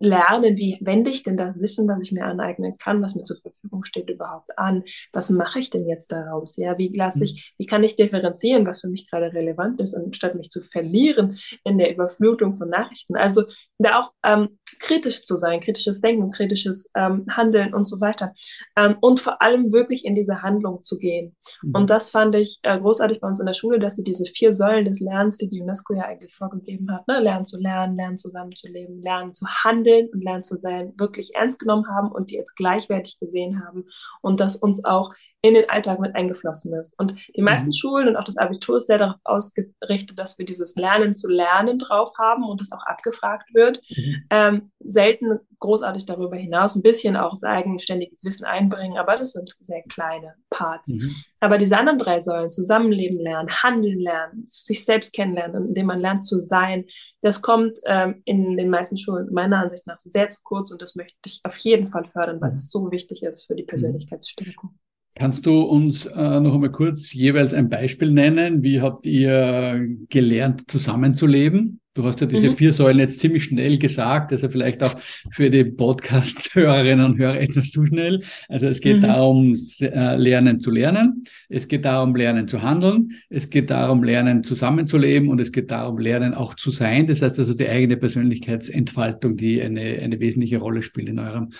lernen, 0.00 0.56
wie 0.56 0.78
wende 0.80 1.10
ich 1.10 1.22
denn 1.22 1.36
das 1.36 1.60
Wissen, 1.60 1.86
was 1.86 2.00
ich 2.02 2.12
mir 2.12 2.24
aneignen 2.24 2.76
kann, 2.78 3.02
was 3.02 3.14
mir 3.14 3.24
zur 3.24 3.36
Verfügung 3.36 3.84
steht, 3.84 4.08
überhaupt 4.08 4.58
an? 4.58 4.82
Was 5.12 5.30
mache 5.30 5.60
ich 5.60 5.70
denn 5.70 5.86
jetzt 5.86 6.10
daraus? 6.10 6.56
Ja, 6.56 6.78
wie 6.78 6.88
lasse 6.88 7.22
ich, 7.22 7.32
mhm. 7.34 7.62
wie 7.62 7.66
kann 7.66 7.84
ich 7.84 7.96
differenzieren, 7.96 8.66
was 8.66 8.80
für 8.80 8.88
mich 8.88 9.08
gerade 9.10 9.32
relevant 9.32 9.80
ist, 9.80 9.94
anstatt 9.94 10.34
mich 10.34 10.48
zu 10.48 10.62
verlieren 10.62 11.38
in 11.64 11.78
der 11.78 11.92
Überflutung 11.92 12.54
von 12.54 12.70
Nachrichten? 12.70 13.14
Also 13.14 13.44
da 13.78 14.00
auch 14.00 14.12
ähm, 14.24 14.58
kritisch 14.80 15.24
zu 15.24 15.36
sein, 15.36 15.60
kritisches 15.60 16.00
Denken, 16.00 16.30
kritisches 16.30 16.90
ähm, 16.96 17.26
Handeln 17.30 17.74
und 17.74 17.84
so 17.84 18.00
weiter. 18.00 18.32
Ähm, 18.76 18.96
und 19.00 19.20
vor 19.20 19.42
allem 19.42 19.70
wirklich 19.72 20.06
in 20.06 20.14
diese 20.14 20.42
Handlung 20.42 20.82
zu 20.82 20.98
gehen. 20.98 21.36
Mhm. 21.62 21.74
Und 21.74 21.90
das 21.90 22.08
fand 22.08 22.34
ich 22.34 22.58
äh, 22.62 22.78
großartig 22.78 23.20
bei 23.20 23.28
uns 23.28 23.38
in 23.38 23.46
der 23.46 23.52
Schule, 23.52 23.78
dass 23.78 23.96
sie 23.96 24.02
diese 24.02 24.24
vier 24.24 24.54
Säulen 24.54 24.86
des 24.86 25.00
Lernens, 25.00 25.36
die 25.36 25.48
die 25.48 25.60
UNESCO 25.60 25.94
ja 25.94 26.04
eigentlich 26.04 26.34
vorgegeben 26.34 26.90
hat, 26.90 27.06
ne? 27.06 27.20
lernen 27.20 27.44
zu 27.44 27.60
lernen, 27.60 27.96
lernen 27.96 28.16
zusammenzuleben, 28.16 29.02
lernen 29.02 29.34
zu 29.34 29.46
handeln 29.46 29.89
und 30.12 30.22
lernen 30.22 30.42
zu 30.42 30.56
sein, 30.56 30.92
wirklich 30.96 31.34
ernst 31.34 31.58
genommen 31.58 31.88
haben 31.88 32.10
und 32.10 32.30
die 32.30 32.36
jetzt 32.36 32.56
gleichwertig 32.56 33.18
gesehen 33.18 33.64
haben 33.64 33.84
und 34.20 34.40
das 34.40 34.56
uns 34.56 34.84
auch 34.84 35.14
in 35.42 35.54
den 35.54 35.68
Alltag 35.70 36.00
mit 36.00 36.14
eingeflossen 36.14 36.74
ist. 36.74 36.98
Und 36.98 37.14
die 37.34 37.42
meisten 37.42 37.68
mhm. 37.68 37.74
Schulen 37.74 38.08
und 38.08 38.16
auch 38.16 38.24
das 38.24 38.36
Abitur 38.36 38.76
ist 38.76 38.86
sehr 38.86 38.98
darauf 38.98 39.16
ausgerichtet, 39.24 40.18
dass 40.18 40.38
wir 40.38 40.44
dieses 40.44 40.76
Lernen 40.76 41.16
zu 41.16 41.28
lernen 41.28 41.78
drauf 41.78 42.12
haben 42.18 42.44
und 42.44 42.60
das 42.60 42.72
auch 42.72 42.82
abgefragt 42.84 43.54
wird. 43.54 43.80
Mhm. 43.88 44.24
Ähm, 44.28 44.70
selten 44.80 45.40
großartig 45.58 46.04
darüber 46.04 46.36
hinaus, 46.36 46.74
ein 46.74 46.82
bisschen 46.82 47.16
auch 47.16 47.34
eigenständiges 47.42 48.24
Wissen 48.24 48.44
einbringen, 48.44 48.98
aber 48.98 49.16
das 49.16 49.32
sind 49.32 49.54
sehr 49.60 49.82
kleine 49.82 50.34
Parts. 50.50 50.94
Mhm. 50.94 51.14
Aber 51.40 51.56
diese 51.56 51.78
anderen 51.78 51.98
drei 51.98 52.20
Säulen, 52.20 52.52
Zusammenleben 52.52 53.18
lernen, 53.18 53.50
Handeln 53.50 54.00
lernen, 54.00 54.44
sich 54.46 54.84
selbst 54.84 55.14
kennenlernen, 55.14 55.68
indem 55.68 55.86
man 55.86 56.00
lernt 56.00 56.24
zu 56.24 56.40
sein, 56.42 56.84
das 57.22 57.42
kommt 57.42 57.78
ähm, 57.86 58.22
in 58.24 58.56
den 58.56 58.70
meisten 58.70 58.96
Schulen 58.96 59.32
meiner 59.32 59.58
Ansicht 59.58 59.86
nach 59.86 60.00
sehr 60.00 60.28
zu 60.28 60.40
kurz 60.42 60.70
und 60.70 60.80
das 60.80 60.96
möchte 60.96 61.16
ich 61.26 61.40
auf 61.44 61.56
jeden 61.58 61.88
Fall 61.88 62.06
fördern, 62.06 62.40
weil 62.40 62.52
es 62.52 62.70
so 62.70 62.90
wichtig 62.90 63.22
ist 63.22 63.46
für 63.46 63.54
die 63.54 63.62
mhm. 63.62 63.68
Persönlichkeitsstärkung. 63.68 64.78
Kannst 65.14 65.44
du 65.44 65.60
uns 65.62 66.06
äh, 66.06 66.40
noch 66.40 66.54
einmal 66.54 66.70
kurz 66.70 67.12
jeweils 67.12 67.52
ein 67.52 67.68
Beispiel 67.68 68.10
nennen? 68.10 68.62
Wie 68.62 68.80
habt 68.80 69.06
ihr 69.06 69.86
gelernt, 70.08 70.70
zusammenzuleben? 70.70 71.80
Du 71.94 72.04
hast 72.04 72.20
ja 72.20 72.28
diese 72.28 72.50
mhm. 72.50 72.56
vier 72.56 72.72
Säulen 72.72 73.00
jetzt 73.00 73.18
ziemlich 73.18 73.44
schnell 73.44 73.76
gesagt, 73.76 74.30
also 74.30 74.48
vielleicht 74.48 74.80
auch 74.84 74.94
für 75.32 75.50
die 75.50 75.64
Podcast-Hörerinnen 75.64 77.04
und 77.04 77.18
Hörer 77.18 77.40
etwas 77.40 77.72
zu 77.72 77.84
schnell. 77.84 78.22
Also 78.48 78.68
es 78.68 78.80
geht 78.80 78.98
mhm. 78.98 79.02
darum, 79.02 79.54
äh, 79.80 80.16
lernen 80.16 80.60
zu 80.60 80.70
lernen. 80.70 81.24
Es 81.48 81.66
geht 81.66 81.84
darum, 81.84 82.14
lernen 82.14 82.46
zu 82.46 82.62
handeln. 82.62 83.10
Es 83.28 83.50
geht 83.50 83.70
darum, 83.70 84.04
lernen 84.04 84.44
zusammenzuleben 84.44 85.28
und 85.28 85.40
es 85.40 85.50
geht 85.50 85.72
darum, 85.72 85.98
lernen 85.98 86.32
auch 86.32 86.54
zu 86.54 86.70
sein. 86.70 87.08
Das 87.08 87.22
heißt 87.22 87.40
also 87.40 87.54
die 87.54 87.68
eigene 87.68 87.96
Persönlichkeitsentfaltung, 87.96 89.36
die 89.36 89.60
eine, 89.60 89.80
eine 89.80 90.20
wesentliche 90.20 90.58
Rolle 90.58 90.82
spielt 90.82 91.08
in 91.08 91.18
eurem, 91.18 91.50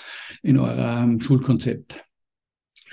in 0.42 0.58
eurem 0.58 1.20
Schulkonzept. 1.20 2.04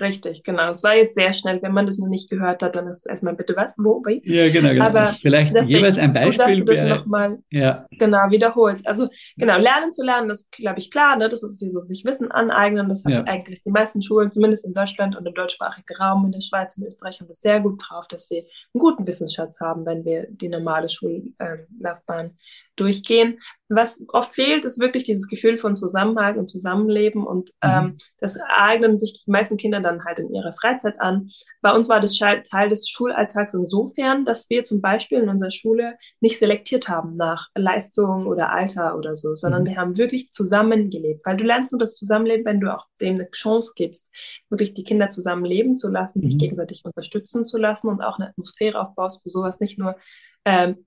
Richtig, 0.00 0.44
genau. 0.44 0.70
Es 0.70 0.82
war 0.84 0.94
jetzt 0.94 1.14
sehr 1.14 1.32
schnell. 1.32 1.60
Wenn 1.62 1.72
man 1.72 1.86
das 1.86 1.98
noch 1.98 2.08
nicht 2.08 2.30
gehört 2.30 2.62
hat, 2.62 2.76
dann 2.76 2.86
ist 2.86 2.98
es 2.98 3.06
erstmal 3.06 3.34
bitte 3.34 3.56
was, 3.56 3.76
wo, 3.78 4.02
wie? 4.06 4.22
Ja, 4.24 4.48
genau, 4.48 4.70
genau. 4.70 4.84
Aber 4.84 5.08
vielleicht 5.08 5.54
jeweils 5.66 5.98
ein 5.98 6.12
Beispiel. 6.12 6.30
Gut, 6.30 6.38
dass 6.38 6.56
du 6.58 6.64
das 6.64 6.98
nochmal 6.98 7.38
ja. 7.50 7.86
genau 7.90 8.30
wiederholst. 8.30 8.86
Also 8.86 9.08
genau, 9.36 9.58
lernen 9.58 9.92
zu 9.92 10.04
lernen, 10.04 10.28
das 10.28 10.48
glaube 10.50 10.78
ich 10.78 10.90
klar. 10.90 11.16
Ne? 11.16 11.28
Das 11.28 11.42
ist 11.42 11.60
dieses 11.60 11.88
sich 11.88 12.04
Wissen 12.04 12.30
aneignen. 12.30 12.88
Das 12.88 13.04
haben 13.04 13.12
ja. 13.12 13.24
eigentlich 13.24 13.62
die 13.62 13.70
meisten 13.70 14.02
Schulen, 14.02 14.30
zumindest 14.30 14.64
in 14.64 14.72
Deutschland 14.72 15.16
und 15.16 15.26
im 15.26 15.34
deutschsprachigen 15.34 15.96
Raum, 15.96 16.26
in 16.26 16.32
der 16.32 16.40
Schweiz 16.40 16.76
und 16.78 16.86
Österreich, 16.86 17.20
haben 17.20 17.28
das 17.28 17.40
sehr 17.40 17.60
gut 17.60 17.82
drauf, 17.88 18.06
dass 18.06 18.30
wir 18.30 18.38
einen 18.38 18.80
guten 18.80 19.06
Wissensschatz 19.06 19.60
haben, 19.60 19.84
wenn 19.84 20.04
wir 20.04 20.26
die 20.30 20.48
normale 20.48 20.88
Schullaufbahn 20.88 22.36
durchgehen. 22.76 23.38
Was 23.68 24.02
oft 24.08 24.34
fehlt, 24.34 24.64
ist 24.64 24.80
wirklich 24.80 25.04
dieses 25.04 25.28
Gefühl 25.28 25.58
von 25.58 25.76
Zusammenhalt 25.76 26.38
und 26.38 26.48
Zusammenleben 26.48 27.26
und 27.26 27.50
mhm. 27.62 27.70
ähm, 27.70 27.98
das 28.18 28.38
eignen 28.48 28.98
sich 28.98 29.24
die 29.24 29.30
meisten 29.30 29.56
Kinder 29.58 29.80
dann 29.80 30.04
halt 30.04 30.18
in 30.18 30.32
ihrer 30.32 30.52
Freizeit 30.52 31.00
an. 31.00 31.30
Bei 31.60 31.72
uns 31.72 31.88
war 31.88 32.00
das 32.00 32.16
Teil 32.16 32.68
des 32.68 32.88
Schulalltags 32.88 33.52
insofern, 33.52 34.24
dass 34.24 34.48
wir 34.48 34.64
zum 34.64 34.80
Beispiel 34.80 35.18
in 35.18 35.28
unserer 35.28 35.50
Schule 35.50 35.96
nicht 36.20 36.38
selektiert 36.38 36.88
haben 36.88 37.16
nach 37.16 37.48
Leistung 37.54 38.26
oder 38.26 38.52
Alter 38.52 38.96
oder 38.96 39.14
so, 39.14 39.34
sondern 39.34 39.62
mhm. 39.62 39.66
wir 39.66 39.76
haben 39.76 39.98
wirklich 39.98 40.30
zusammengelebt, 40.30 41.26
weil 41.26 41.36
du 41.36 41.44
lernst 41.44 41.72
nur 41.72 41.78
das 41.78 41.94
Zusammenleben, 41.94 42.46
wenn 42.46 42.60
du 42.60 42.74
auch 42.74 42.86
dem 43.00 43.16
eine 43.16 43.30
Chance 43.30 43.72
gibst, 43.76 44.10
wirklich 44.48 44.74
die 44.74 44.84
Kinder 44.84 45.10
zusammenleben 45.10 45.76
zu 45.76 45.90
lassen, 45.90 46.20
mhm. 46.20 46.22
sich 46.22 46.38
gegenseitig 46.38 46.84
unterstützen 46.84 47.46
zu 47.46 47.58
lassen 47.58 47.88
und 47.88 48.00
auch 48.00 48.18
eine 48.18 48.28
Atmosphäre 48.28 48.80
aufbaust, 48.80 49.24
wo 49.24 49.30
sowas 49.30 49.60
nicht 49.60 49.78
nur 49.78 49.96
ähm, 50.44 50.86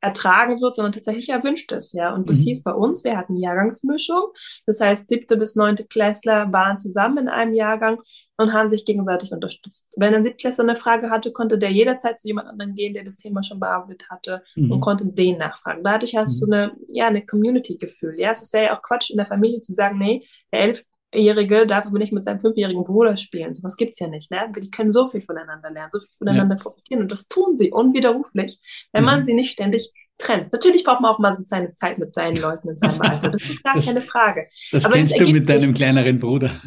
ertragen 0.00 0.60
wird, 0.60 0.76
sondern 0.76 0.92
tatsächlich 0.92 1.28
erwünscht 1.28 1.70
ist. 1.72 1.92
Ja, 1.92 2.14
und 2.14 2.30
das 2.30 2.38
mhm. 2.38 2.44
hieß 2.44 2.62
bei 2.62 2.72
uns, 2.72 3.04
wir 3.04 3.16
hatten 3.16 3.36
Jahrgangsmischung. 3.36 4.32
Das 4.66 4.80
heißt, 4.80 5.08
siebte 5.08 5.36
bis 5.36 5.56
neunte 5.56 5.84
Klässler 5.84 6.52
waren 6.52 6.78
zusammen 6.78 7.18
in 7.18 7.28
einem 7.28 7.54
Jahrgang 7.54 7.98
und 8.36 8.52
haben 8.52 8.68
sich 8.68 8.84
gegenseitig 8.84 9.32
unterstützt. 9.32 9.92
Wenn 9.96 10.14
ein 10.14 10.22
Siebtklässler 10.22 10.64
eine 10.64 10.76
Frage 10.76 11.10
hatte, 11.10 11.32
konnte 11.32 11.58
der 11.58 11.70
jederzeit 11.70 12.18
zu 12.18 12.28
jemand 12.28 12.48
anderem 12.48 12.74
gehen, 12.74 12.94
der 12.94 13.04
das 13.04 13.18
Thema 13.18 13.42
schon 13.42 13.60
bearbeitet 13.60 14.08
hatte 14.08 14.42
mhm. 14.56 14.72
und 14.72 14.80
konnte 14.80 15.06
den 15.06 15.38
nachfragen. 15.38 15.84
Dadurch 15.84 16.16
hast 16.16 16.40
mhm. 16.40 16.46
du 16.46 16.52
eine, 16.52 16.72
ja, 16.88 17.06
eine 17.06 17.24
Community-Gefühl. 17.24 18.18
Ja, 18.18 18.30
es 18.30 18.52
wäre 18.52 18.66
ja 18.66 18.76
auch 18.76 18.82
Quatsch 18.82 19.10
in 19.10 19.18
der 19.18 19.26
Familie 19.26 19.60
zu 19.60 19.74
sagen, 19.74 19.98
nee, 19.98 20.26
der 20.52 20.60
elf 20.60 20.84
Jährige 21.12 21.66
darf 21.66 21.86
aber 21.86 21.98
nicht 21.98 22.12
mit 22.12 22.24
seinem 22.24 22.40
fünfjährigen 22.40 22.84
Bruder 22.84 23.16
spielen. 23.16 23.52
So 23.54 23.64
was 23.64 23.76
gibt's 23.76 23.98
ja 23.98 24.06
nicht. 24.06 24.30
Ne? 24.30 24.52
Die 24.56 24.70
können 24.70 24.92
so 24.92 25.08
viel 25.08 25.22
voneinander 25.22 25.70
lernen, 25.70 25.90
so 25.92 25.98
viel 25.98 26.16
voneinander 26.18 26.56
ja. 26.56 26.62
profitieren. 26.62 27.02
Und 27.02 27.10
das 27.10 27.26
tun 27.26 27.56
sie 27.56 27.72
unwiderruflich, 27.72 28.60
wenn 28.92 29.04
man 29.04 29.20
mhm. 29.20 29.24
sie 29.24 29.34
nicht 29.34 29.50
ständig 29.50 29.92
trennt. 30.18 30.52
Natürlich 30.52 30.84
braucht 30.84 31.00
man 31.00 31.12
auch 31.12 31.18
mal 31.18 31.32
so 31.32 31.42
seine 31.42 31.70
Zeit 31.70 31.98
mit 31.98 32.14
seinen 32.14 32.36
Leuten 32.36 32.68
in 32.68 32.76
seinem 32.76 33.00
Alter. 33.02 33.30
Das 33.30 33.42
ist 33.42 33.64
gar 33.64 33.74
das, 33.74 33.86
keine 33.86 34.02
Frage. 34.02 34.48
Das 34.70 34.84
aber 34.84 34.94
kennst 34.94 35.12
das 35.12 35.18
du 35.18 35.32
mit 35.32 35.48
deinem 35.48 35.74
kleineren 35.74 36.18
Bruder. 36.18 36.60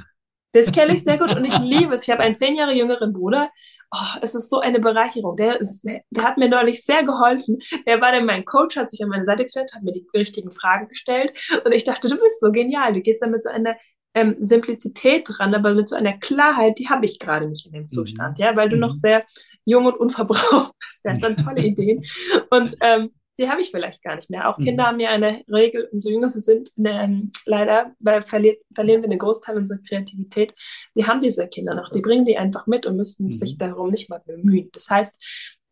Das 0.52 0.72
kenne 0.72 0.94
ich 0.94 1.04
sehr 1.04 1.18
gut 1.18 1.36
und 1.36 1.46
ich 1.46 1.58
liebe 1.60 1.94
es. 1.96 2.04
Ich 2.04 2.12
habe 2.12 2.22
einen 2.22 2.36
zehn 2.36 2.56
Jahre 2.56 2.74
jüngeren 2.74 3.12
Bruder. 3.12 3.50
Oh, 3.92 4.20
es 4.22 4.36
ist 4.36 4.50
so 4.50 4.60
eine 4.60 4.80
Bereicherung. 4.80 5.36
Der, 5.36 5.60
ist, 5.60 5.84
der 5.84 6.24
hat 6.24 6.38
mir 6.38 6.50
neulich 6.50 6.84
sehr 6.84 7.04
geholfen. 7.04 7.60
Er 7.86 8.02
war 8.02 8.12
dann 8.12 8.26
mein 8.26 8.46
Coach, 8.46 8.76
hat 8.76 8.92
sich 8.92 9.04
an 9.04 9.10
meine 9.10 9.26
Seite 9.26 9.44
gestellt, 9.44 9.72
hat 9.74 9.84
mir 9.84 9.94
die 9.94 10.08
richtigen 10.16 10.52
Fragen 10.52 10.88
gestellt 10.88 11.32
und 11.66 11.72
ich 11.72 11.84
dachte, 11.84 12.08
du 12.08 12.18
bist 12.20 12.40
so 12.40 12.52
genial. 12.52 12.94
Du 12.94 13.02
gehst 13.02 13.22
damit 13.22 13.44
so 13.44 13.50
einer 13.50 13.76
ähm, 14.14 14.38
Simplizität 14.40 15.28
dran, 15.28 15.56
aber 15.56 15.74
mit 15.74 15.90
so 15.90 15.96
einer 15.96 16.18
Klarheit, 16.18 16.78
die 16.80 16.90
habe 16.90 17.06
ich 17.06 17.20
gerade 17.20 17.48
nicht 17.48 17.66
in 17.66 17.72
dem 17.72 17.84
mhm. 17.84 17.90
Zustand, 17.90 18.38
mhm. 18.38 18.44
ja, 18.44 18.56
weil 18.56 18.70
du 18.70 18.76
mhm. 18.76 18.82
noch 18.82 18.94
sehr 18.94 19.24
jung 19.66 19.86
und 19.86 20.00
unverbraucht 20.00 20.74
bist. 20.80 21.04
Der 21.04 21.14
hat 21.14 21.24
dann 21.24 21.38
tolle 21.38 21.62
Ideen. 21.66 22.02
Und 22.50 22.76
ähm, 22.82 23.12
die 23.40 23.50
habe 23.50 23.62
ich 23.62 23.72
vielleicht 23.72 24.04
gar 24.04 24.16
nicht 24.16 24.30
mehr. 24.30 24.48
Auch 24.48 24.58
mhm. 24.58 24.66
Kinder 24.66 24.86
haben 24.86 25.00
ja 25.00 25.10
eine 25.10 25.44
Regel, 25.52 25.90
umso 25.92 26.10
jünger 26.10 26.30
sie 26.30 26.42
sind, 26.42 26.70
ähm, 26.78 27.32
leider, 27.46 27.96
weil 28.00 28.24
verliert, 28.24 28.60
verlieren 28.76 29.02
wir 29.02 29.10
einen 29.10 29.20
Großteil 29.20 29.58
unserer 29.58 29.80
Kreativität. 29.88 30.54
Die 30.96 31.08
haben 31.08 31.22
diese 31.22 31.48
Kinder 31.48 31.74
noch, 31.74 31.90
die 31.90 32.02
bringen 32.02 32.26
die 32.26 32.38
einfach 32.38 32.68
mit 32.68 32.86
und 32.86 32.96
müssen 32.96 33.26
mhm. 33.26 33.30
sich 33.30 33.58
darum 33.58 33.90
nicht 33.90 34.10
mal 34.10 34.22
bemühen. 34.26 34.70
Das 34.74 34.90
heißt, 34.90 35.18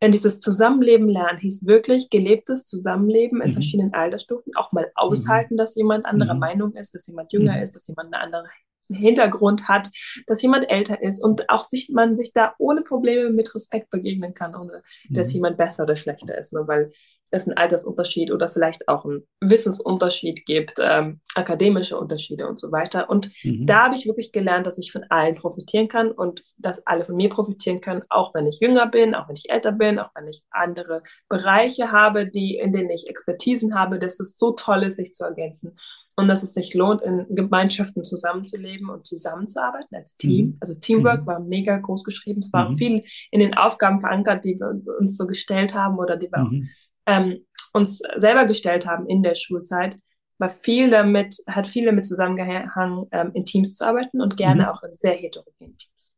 wenn 0.02 0.10
dieses 0.10 0.40
Zusammenleben 0.40 1.08
lernen 1.08 1.38
hieß 1.38 1.64
wirklich 1.64 2.10
gelebtes 2.10 2.64
Zusammenleben 2.64 3.40
in 3.40 3.50
mhm. 3.50 3.52
verschiedenen 3.52 3.94
Altersstufen, 3.94 4.56
auch 4.56 4.72
mal 4.72 4.90
aushalten, 4.96 5.54
mhm. 5.54 5.58
dass 5.58 5.76
jemand 5.76 6.06
anderer 6.06 6.34
mhm. 6.34 6.40
Meinung 6.40 6.72
ist, 6.74 6.92
dass 6.92 7.06
jemand 7.06 7.32
jünger 7.32 7.56
mhm. 7.56 7.62
ist, 7.62 7.76
dass 7.76 7.86
jemand 7.86 8.12
eine 8.12 8.20
andere 8.20 8.48
Hintergrund 8.90 9.68
hat, 9.68 9.90
dass 10.26 10.42
jemand 10.42 10.68
älter 10.68 11.00
ist 11.00 11.22
und 11.22 11.48
auch 11.48 11.64
sich, 11.64 11.88
man 11.94 12.16
sich 12.16 12.32
da 12.32 12.52
ohne 12.58 12.82
Probleme 12.82 13.30
mit 13.30 13.54
Respekt 13.54 13.90
begegnen 13.90 14.34
kann, 14.34 14.56
ohne 14.56 14.82
dass 15.08 15.28
mhm. 15.28 15.34
jemand 15.34 15.56
besser 15.56 15.84
oder 15.84 15.94
schlechter 15.94 16.36
ist, 16.36 16.52
nur 16.52 16.66
weil 16.66 16.90
es 17.32 17.48
einen 17.48 17.56
Altersunterschied 17.56 18.30
oder 18.30 18.50
vielleicht 18.50 18.88
auch 18.88 19.04
einen 19.04 19.26
Wissensunterschied 19.40 20.44
gibt, 20.44 20.74
ähm, 20.80 21.20
akademische 21.34 21.98
Unterschiede 21.98 22.46
und 22.46 22.60
so 22.60 22.70
weiter. 22.70 23.08
Und 23.08 23.30
mhm. 23.42 23.66
da 23.66 23.84
habe 23.84 23.94
ich 23.94 24.06
wirklich 24.06 24.32
gelernt, 24.32 24.66
dass 24.66 24.78
ich 24.78 24.92
von 24.92 25.04
allen 25.08 25.34
profitieren 25.34 25.88
kann 25.88 26.12
und 26.12 26.42
dass 26.58 26.86
alle 26.86 27.04
von 27.06 27.16
mir 27.16 27.30
profitieren 27.30 27.80
können, 27.80 28.02
auch 28.10 28.34
wenn 28.34 28.46
ich 28.46 28.60
jünger 28.60 28.86
bin, 28.86 29.14
auch 29.14 29.28
wenn 29.28 29.36
ich 29.36 29.50
älter 29.50 29.72
bin, 29.72 29.98
auch 29.98 30.10
wenn 30.14 30.28
ich 30.28 30.42
andere 30.50 31.02
Bereiche 31.28 31.90
habe, 31.90 32.26
die, 32.26 32.56
in 32.56 32.72
denen 32.72 32.90
ich 32.90 33.08
Expertisen 33.08 33.74
habe, 33.74 33.98
dass 33.98 34.20
es 34.20 34.36
so 34.36 34.52
toll 34.52 34.82
ist, 34.84 34.96
sich 34.96 35.14
zu 35.14 35.24
ergänzen 35.24 35.78
und 36.16 36.28
dass 36.28 36.42
es 36.42 36.52
sich 36.52 36.74
lohnt, 36.74 37.00
in 37.00 37.24
Gemeinschaften 37.30 38.04
zusammenzuleben 38.04 38.90
und 38.90 39.06
zusammenzuarbeiten 39.06 39.96
als 39.96 40.18
Team. 40.18 40.46
Mhm. 40.46 40.56
Also 40.60 40.78
Teamwork 40.78 41.22
mhm. 41.22 41.26
war 41.26 41.40
mega 41.40 41.78
groß 41.78 42.04
geschrieben. 42.04 42.40
Es 42.40 42.52
war 42.52 42.68
mhm. 42.68 42.76
viel 42.76 43.04
in 43.30 43.40
den 43.40 43.54
Aufgaben 43.54 44.00
verankert, 44.00 44.44
die 44.44 44.60
wir 44.60 44.82
uns 44.98 45.16
so 45.16 45.26
gestellt 45.26 45.72
haben 45.72 45.98
oder 45.98 46.18
die 46.18 46.30
wir 46.30 46.42
auch 46.42 46.50
mhm 46.50 46.68
ähm, 47.06 47.46
uns 47.72 48.02
selber 48.16 48.44
gestellt 48.44 48.86
haben 48.86 49.06
in 49.06 49.22
der 49.22 49.34
Schulzeit, 49.34 49.96
war 50.38 50.50
viel 50.50 50.90
damit, 50.90 51.36
hat 51.46 51.68
viel 51.68 51.86
damit 51.86 52.06
zusammengehangen, 52.06 53.06
ähm, 53.12 53.30
in 53.34 53.44
Teams 53.44 53.76
zu 53.76 53.86
arbeiten 53.86 54.20
und 54.20 54.36
gerne 54.36 54.64
mhm. 54.64 54.68
auch 54.68 54.82
in 54.82 54.94
sehr 54.94 55.14
heterogenen 55.14 55.76
Teams. 55.78 56.14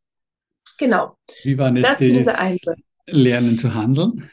Genau. 0.78 1.16
Wie 1.42 1.56
war 1.58 1.70
das, 1.70 1.98
das 1.98 2.66
Lernen 3.06 3.58
zu 3.58 3.74
handeln? 3.74 4.30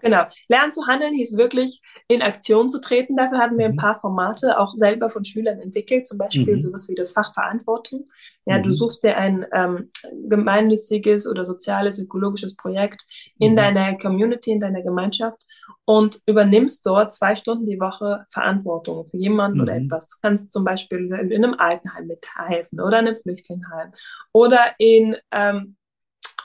Genau. 0.00 0.24
Lernen 0.48 0.72
zu 0.72 0.86
handeln 0.86 1.14
hieß 1.14 1.36
wirklich, 1.36 1.80
in 2.08 2.22
Aktion 2.22 2.70
zu 2.70 2.80
treten. 2.80 3.16
Dafür 3.16 3.38
hatten 3.38 3.58
wir 3.58 3.66
ein 3.66 3.72
mhm. 3.72 3.76
paar 3.76 3.98
Formate 3.98 4.58
auch 4.58 4.74
selber 4.74 5.10
von 5.10 5.24
Schülern 5.24 5.60
entwickelt, 5.60 6.06
zum 6.06 6.18
Beispiel 6.18 6.54
mhm. 6.54 6.60
sowas 6.60 6.88
wie 6.88 6.94
das 6.94 7.12
Fach 7.12 7.34
Verantwortung. 7.34 8.04
Ja, 8.46 8.58
mhm. 8.58 8.64
du 8.64 8.72
suchst 8.72 9.04
dir 9.04 9.16
ein 9.16 9.46
ähm, 9.52 9.90
gemeinnütziges 10.28 11.26
oder 11.26 11.44
soziales, 11.44 11.98
ökologisches 11.98 12.56
Projekt 12.56 13.02
in 13.38 13.52
mhm. 13.52 13.56
deiner 13.56 13.98
Community, 13.98 14.52
in 14.52 14.60
deiner 14.60 14.82
Gemeinschaft 14.82 15.40
und 15.84 16.20
übernimmst 16.26 16.86
dort 16.86 17.14
zwei 17.14 17.34
Stunden 17.34 17.66
die 17.66 17.80
Woche 17.80 18.24
Verantwortung 18.30 19.06
für 19.06 19.16
jemanden 19.16 19.60
oder 19.60 19.74
mhm. 19.78 19.86
etwas. 19.86 20.08
Du 20.08 20.16
kannst 20.22 20.52
zum 20.52 20.64
Beispiel 20.64 21.12
in 21.12 21.44
einem 21.44 21.54
Altenheim 21.54 22.06
mithelfen 22.06 22.80
oder 22.80 23.00
in 23.00 23.08
einem 23.08 23.16
Flüchtlingsheim 23.16 23.92
oder 24.32 24.74
in 24.78 25.16
ähm, 25.32 25.76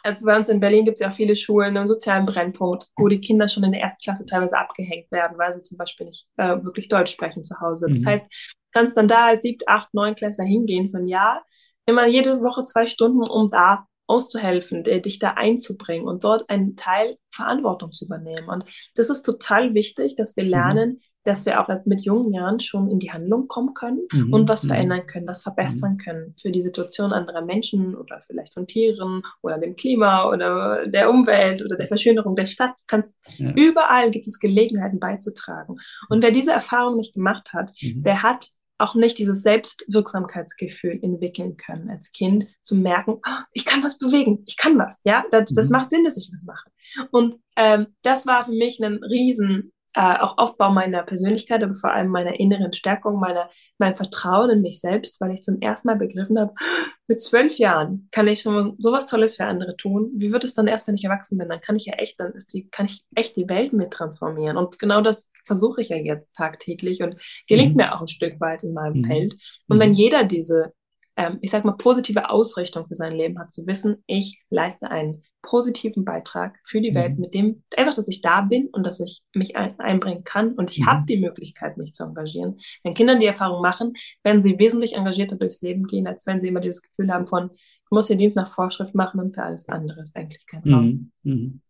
also 0.06 0.26
bei 0.26 0.38
uns 0.38 0.50
in 0.50 0.60
Berlin 0.60 0.86
gibt 0.86 0.96
es 0.96 1.02
ja 1.02 1.10
auch 1.10 1.16
viele 1.16 1.36
Schulen, 1.36 1.76
einen 1.76 1.88
sozialen 1.88 2.26
Brennpunkt, 2.26 2.88
wo 2.96 3.08
die 3.08 3.20
Kinder 3.20 3.48
schon 3.48 3.64
in 3.64 3.72
der 3.72 3.82
ersten 3.82 4.04
Klasse 4.04 4.26
teilweise 4.26 4.58
abgehängt 4.58 5.12
werden, 5.12 5.38
weil 5.38 5.54
sie 5.54 5.64
zum 5.64 5.78
Beispiel 5.78 6.06
nicht 6.06 6.28
äh, 6.38 6.64
wirklich 6.64 6.90
Deutsch 6.90 7.12
sprechen 7.12 7.44
zu 7.44 7.60
Hause. 7.60 7.88
Das 7.90 8.02
mhm. 8.02 8.08
heißt, 8.08 8.26
du 8.26 8.80
kannst 8.80 8.96
dann 8.98 9.08
da 9.08 9.26
als 9.26 9.42
siebt, 9.44 9.68
acht, 9.68 9.94
neun 9.94 10.16
Klässler 10.16 10.46
hingehen 10.46 10.90
für 10.90 10.98
ein 10.98 11.08
Jahr, 11.08 11.44
immer 11.88 12.06
jede 12.06 12.42
Woche 12.42 12.64
zwei 12.66 12.86
Stunden, 12.86 13.24
um 13.24 13.50
da 13.50 13.88
auszuhelfen, 14.08 14.84
dich 14.84 15.18
da 15.18 15.32
einzubringen 15.32 16.08
und 16.08 16.24
dort 16.24 16.48
einen 16.50 16.76
Teil 16.76 17.18
Verantwortung 17.32 17.92
zu 17.92 18.06
übernehmen. 18.06 18.48
Und 18.48 18.66
das 18.94 19.10
ist 19.10 19.24
total 19.24 19.74
wichtig, 19.74 20.16
dass 20.16 20.38
wir 20.38 20.44
mhm. 20.44 20.50
lernen, 20.52 21.02
dass 21.26 21.46
wir 21.46 21.60
auch 21.60 21.68
mit 21.86 22.02
jungen 22.02 22.32
Jahren 22.32 22.60
schon 22.60 22.90
in 22.90 23.00
die 23.00 23.12
Handlung 23.12 23.48
kommen 23.48 23.74
können 23.74 24.08
mhm. 24.12 24.34
und 24.34 24.48
was 24.48 24.64
mhm. 24.64 24.68
verändern 24.70 25.08
können, 25.08 25.28
was 25.28 25.44
verbessern 25.44 25.94
mhm. 25.94 25.98
können 25.98 26.36
für 26.40 26.52
die 26.52 26.62
Situation 26.62 27.12
anderer 27.12 27.44
Menschen 27.44 27.96
oder 27.96 28.22
vielleicht 28.22 28.54
von 28.54 28.68
Tieren 28.68 29.24
oder 29.42 29.58
dem 29.58 29.76
Klima 29.76 30.30
oder 30.30 30.88
der 30.88 31.10
Umwelt 31.10 31.64
oder 31.64 31.76
der 31.76 31.88
Verschönerung 31.88 32.36
der 32.36 32.46
Stadt. 32.46 32.80
Kannst, 32.88 33.18
ja. 33.38 33.52
Überall 33.56 34.12
gibt 34.12 34.28
es 34.28 34.40
Gelegenheiten 34.40 35.00
beizutragen. 35.00 35.78
Und 36.10 36.24
wer 36.24 36.32
diese 36.32 36.52
Erfahrung 36.52 36.96
nicht 36.96 37.14
gemacht 37.16 37.54
hat, 37.54 37.72
mhm. 37.82 38.04
der 38.04 38.24
hat 38.24 38.48
auch 38.78 38.96
nicht 38.96 39.18
dieses 39.18 39.42
Selbstwirksamkeitsgefühl 39.42 41.00
entwickeln 41.02 41.58
können 41.58 41.90
als 41.90 42.12
Kind, 42.12 42.46
zu 42.62 42.76
merken, 42.76 43.22
oh, 43.26 43.44
ich 43.54 43.66
kann 43.66 43.84
was 43.84 43.98
bewegen, 43.98 44.44
ich 44.48 44.58
kann 44.58 44.78
was, 44.78 45.00
ja, 45.06 45.24
das, 45.32 45.54
das 45.54 45.70
mhm. 45.70 45.78
macht 45.78 45.92
Sinn, 45.92 46.04
dass 46.04 46.18
ich 46.18 46.30
was 46.32 46.44
mache. 46.46 46.70
Und 47.12 47.38
ähm, 47.56 47.88
das 48.04 48.28
war 48.28 48.46
für 48.46 48.52
mich 48.52 48.84
ein 48.84 49.00
riesen 49.04 49.72
äh, 49.96 50.18
auch 50.20 50.38
Aufbau 50.38 50.72
meiner 50.72 51.04
Persönlichkeit, 51.04 51.64
aber 51.64 51.74
vor 51.74 51.92
allem 51.92 52.10
meiner 52.10 52.40
inneren 52.40 52.74
Stärkung, 52.74 53.20
meiner, 53.20 53.50
mein 53.78 53.96
Vertrauen 53.96 54.50
in 54.50 54.62
mich 54.62 54.82
selbst, 54.82 55.22
weil 55.22 55.34
ich 55.34 55.42
zum 55.42 55.62
ersten 55.62 55.88
Mal 55.88 55.96
begriffen 55.96 56.38
habe, 56.38 56.54
mit 57.08 57.22
zwölf 57.22 57.58
Jahren 57.58 58.10
kann 58.12 58.28
ich 58.28 58.42
schon 58.42 58.76
sowas 58.78 59.06
Tolles 59.06 59.38
für 59.38 59.46
andere 59.46 59.78
tun. 59.78 60.12
Wie 60.18 60.32
wird 60.32 60.44
es 60.44 60.54
dann 60.54 60.68
erst, 60.68 60.88
wenn 60.88 60.96
ich 60.96 61.06
erwachsen 61.06 61.38
bin? 61.38 61.48
Dann 61.48 61.62
kann 61.62 61.76
ich 61.78 61.86
ja 61.86 61.94
echt, 61.94 62.20
dann 62.20 62.34
ist 62.34 62.54
die, 62.54 62.68
kann 62.70 62.88
ich 62.88 63.06
echt 63.16 63.38
die 63.38 63.48
Welt 63.48 63.74
mit 63.74 63.92
transformieren. 63.92 64.58
Und 64.58 64.80
genau 64.80 65.02
das 65.02 65.32
versuche 65.46 65.82
ich 65.82 65.90
ja 65.90 65.98
jetzt 65.98 66.36
tagtäglich 66.36 67.02
und 67.02 67.16
gelingt 67.48 67.72
mhm. 67.72 67.78
mir 67.78 67.96
auch 67.96 68.02
ein 68.02 68.08
Stück 68.08 68.42
weit 68.42 68.64
in 68.64 68.74
meinem 68.74 68.98
mhm. 68.98 69.06
Feld. 69.06 69.36
Und 69.68 69.80
wenn 69.80 69.92
mhm. 69.92 69.96
jeder 69.96 70.24
diese 70.24 70.74
ähm, 71.18 71.38
ich 71.42 71.52
sag 71.52 71.64
mal, 71.66 71.78
positive 71.78 72.30
Ausrichtung 72.30 72.86
für 72.88 72.96
sein 72.96 73.14
Leben 73.14 73.40
hat, 73.40 73.52
zu 73.52 73.66
wissen, 73.66 74.04
ich 74.08 74.42
leiste 74.50 74.90
einen 74.90 75.24
positiven 75.42 76.04
Beitrag 76.04 76.58
für 76.64 76.82
die 76.82 76.94
Welt, 76.96 77.16
mhm. 77.16 77.22
mit 77.22 77.34
dem 77.34 77.64
einfach, 77.78 77.94
dass 77.94 78.08
ich 78.08 78.22
da 78.22 78.42
bin 78.42 78.68
und 78.72 78.86
dass 78.86 79.00
ich 79.00 79.22
mich 79.34 79.56
einbringen 79.56 80.24
kann 80.24 80.54
und 80.54 80.72
ich 80.72 80.82
mhm. 80.82 80.88
habe 80.88 81.06
die 81.08 81.20
Möglichkeit, 81.20 81.78
mich 81.78 81.94
zu 81.94 82.04
engagieren. 82.04 82.60
Wenn 82.84 82.96
Kinder 82.96 83.18
die 83.18 83.28
Erfahrung 83.28 83.62
machen, 83.62 83.94
werden 84.24 84.42
sie 84.42 84.60
wesentlich 84.60 84.94
engagierter 84.94 85.36
durchs 85.36 85.62
Leben 85.62 85.86
gehen, 85.86 86.08
als 86.08 86.26
wenn 86.26 86.42
sie 86.42 86.48
immer 86.48 86.62
dieses 86.62 86.82
Gefühl 86.82 87.12
haben 87.12 87.28
von, 87.28 87.52
ich 87.54 87.92
muss 87.92 88.08
den 88.08 88.18
Dienst 88.18 88.36
nach 88.36 88.52
Vorschrift 88.52 88.96
machen 88.96 89.20
und 89.20 89.36
für 89.36 89.44
alles 89.44 89.70
andere 89.70 90.02
ist 90.02 90.16
eigentlich 90.16 90.46
kein 90.48 90.64
Raum. 90.64 91.12
Mhm. 91.24 91.32
mhm. 91.32 91.62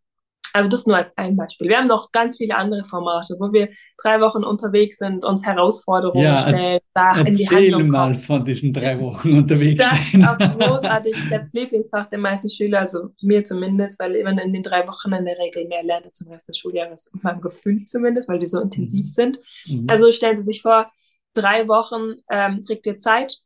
Also 0.55 0.69
das 0.69 0.85
nur 0.85 0.95
als 0.95 1.17
ein 1.17 1.35
Beispiel. 1.35 1.67
Wir 1.67 1.79
haben 1.79 1.87
noch 1.87 2.13
ganz 2.13 2.37
viele 2.37 2.55
andere 2.55 2.85
Formate, 2.85 3.35
wo 3.39 3.51
wir 3.51 3.67
drei 4.01 4.21
Wochen 4.21 4.45
unterwegs 4.45 4.99
sind, 4.99 5.25
uns 5.25 5.45
Herausforderungen 5.45 6.23
ja, 6.23 6.47
stellen, 6.47 6.79
da 6.93 7.19
in 7.19 7.35
die 7.35 7.49
Handlung 7.49 7.89
mal 7.89 8.11
kommen. 8.11 8.19
von 8.21 8.45
diesen 8.45 8.71
drei 8.71 8.97
Wochen 9.01 9.37
unterwegs 9.37 9.83
das 9.83 10.11
sein. 10.13 10.21
Das 10.21 10.39
ist 10.39 10.53
auch 10.53 10.57
großartig. 10.57 11.15
Das 11.29 11.51
Lieblingsfach 11.51 12.09
der 12.09 12.19
meisten 12.19 12.47
Schüler, 12.47 12.79
also 12.79 13.09
mir 13.21 13.43
zumindest, 13.43 13.99
weil 13.99 14.23
man 14.23 14.37
in 14.37 14.53
den 14.53 14.63
drei 14.63 14.87
Wochen 14.87 15.11
in 15.11 15.25
der 15.25 15.37
Regel 15.37 15.67
mehr 15.67 15.83
lernt 15.83 16.05
als 16.05 16.21
im 16.21 16.31
Rest 16.31 16.47
des 16.47 16.57
Schuljahres, 16.57 17.11
in 17.13 17.19
meinem 17.21 17.41
Gefühl 17.41 17.83
zumindest, 17.83 18.29
weil 18.29 18.39
die 18.39 18.45
so 18.45 18.61
intensiv 18.61 19.01
mhm. 19.01 19.05
sind. 19.05 19.39
Mhm. 19.67 19.87
Also 19.91 20.09
stellen 20.13 20.37
Sie 20.37 20.43
sich 20.43 20.61
vor, 20.61 20.89
drei 21.33 21.67
Wochen 21.67 22.21
ähm, 22.31 22.61
kriegt 22.65 22.85
ihr 22.85 22.97
Zeit 22.97 23.39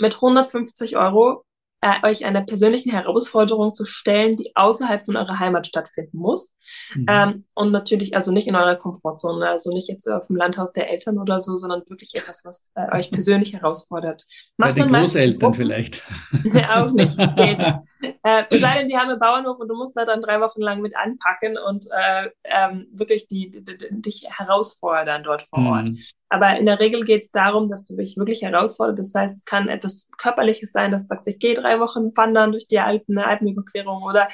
mit 0.00 0.16
150 0.16 0.96
Euro 0.96 1.45
äh, 1.80 2.06
euch 2.06 2.24
einer 2.24 2.42
persönlichen 2.42 2.90
Herausforderung 2.90 3.74
zu 3.74 3.84
stellen, 3.84 4.36
die 4.36 4.52
außerhalb 4.54 5.04
von 5.04 5.16
eurer 5.16 5.38
Heimat 5.38 5.66
stattfinden 5.66 6.18
muss. 6.18 6.52
Mhm. 6.94 7.06
Ähm, 7.08 7.44
und 7.54 7.70
natürlich 7.70 8.14
also 8.14 8.32
nicht 8.32 8.48
in 8.48 8.56
eurer 8.56 8.76
Komfortzone, 8.76 9.48
also 9.48 9.70
nicht 9.70 9.88
jetzt 9.88 10.08
auf 10.08 10.26
dem 10.26 10.36
Landhaus 10.36 10.72
der 10.72 10.90
Eltern 10.90 11.18
oder 11.18 11.38
so, 11.38 11.56
sondern 11.56 11.82
wirklich 11.88 12.14
etwas, 12.14 12.44
was 12.44 12.68
äh, 12.74 12.96
euch 12.96 13.10
persönlich 13.10 13.52
herausfordert. 13.52 14.24
Macht 14.56 14.76
Bei 14.76 14.82
den 14.82 14.92
Großeltern 14.92 15.54
vielleicht. 15.54 16.02
auch 16.70 16.90
nicht. 16.92 17.18
äh, 17.18 18.44
es 18.50 18.60
sei 18.60 18.78
denn, 18.78 18.88
die 18.88 18.96
haben 18.96 19.10
einen 19.10 19.20
Bauernhof 19.20 19.58
und 19.58 19.68
du 19.68 19.76
musst 19.76 19.96
da 19.96 20.04
dann 20.04 20.22
drei 20.22 20.40
Wochen 20.40 20.60
lang 20.60 20.80
mit 20.80 20.96
anpacken 20.96 21.56
und 21.58 21.86
äh, 21.90 22.30
ähm, 22.44 22.86
wirklich 22.92 23.28
die, 23.28 23.50
die, 23.50 23.64
die, 23.64 23.76
dich 23.90 24.26
herausfordern 24.28 25.22
dort 25.22 25.42
vor 25.42 25.58
Ort. 25.58 25.84
Mhm. 25.84 25.98
Aber 26.28 26.56
in 26.58 26.66
der 26.66 26.80
Regel 26.80 27.04
geht 27.04 27.22
es 27.22 27.30
darum, 27.30 27.70
dass 27.70 27.84
du 27.84 27.96
dich 27.96 28.16
wirklich 28.16 28.42
herausforderst. 28.42 28.98
Das 28.98 29.14
heißt, 29.14 29.36
es 29.36 29.44
kann 29.44 29.68
etwas 29.68 30.10
Körperliches 30.18 30.72
sein, 30.72 30.90
dass 30.90 31.04
du 31.04 31.08
sagst, 31.08 31.28
ich 31.28 31.38
gehe 31.38 31.54
drei 31.54 31.78
Wochen 31.78 32.16
wandern 32.16 32.52
durch 32.52 32.66
die 32.66 32.80
Alpen, 32.80 33.16
eine 33.16 33.26
Alpenüberquerung 33.26 34.02
oder 34.02 34.28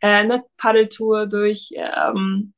äh, 0.00 0.08
eine 0.08 0.44
Paddeltour 0.58 1.26
durch 1.26 1.70
ähm, 1.74 2.52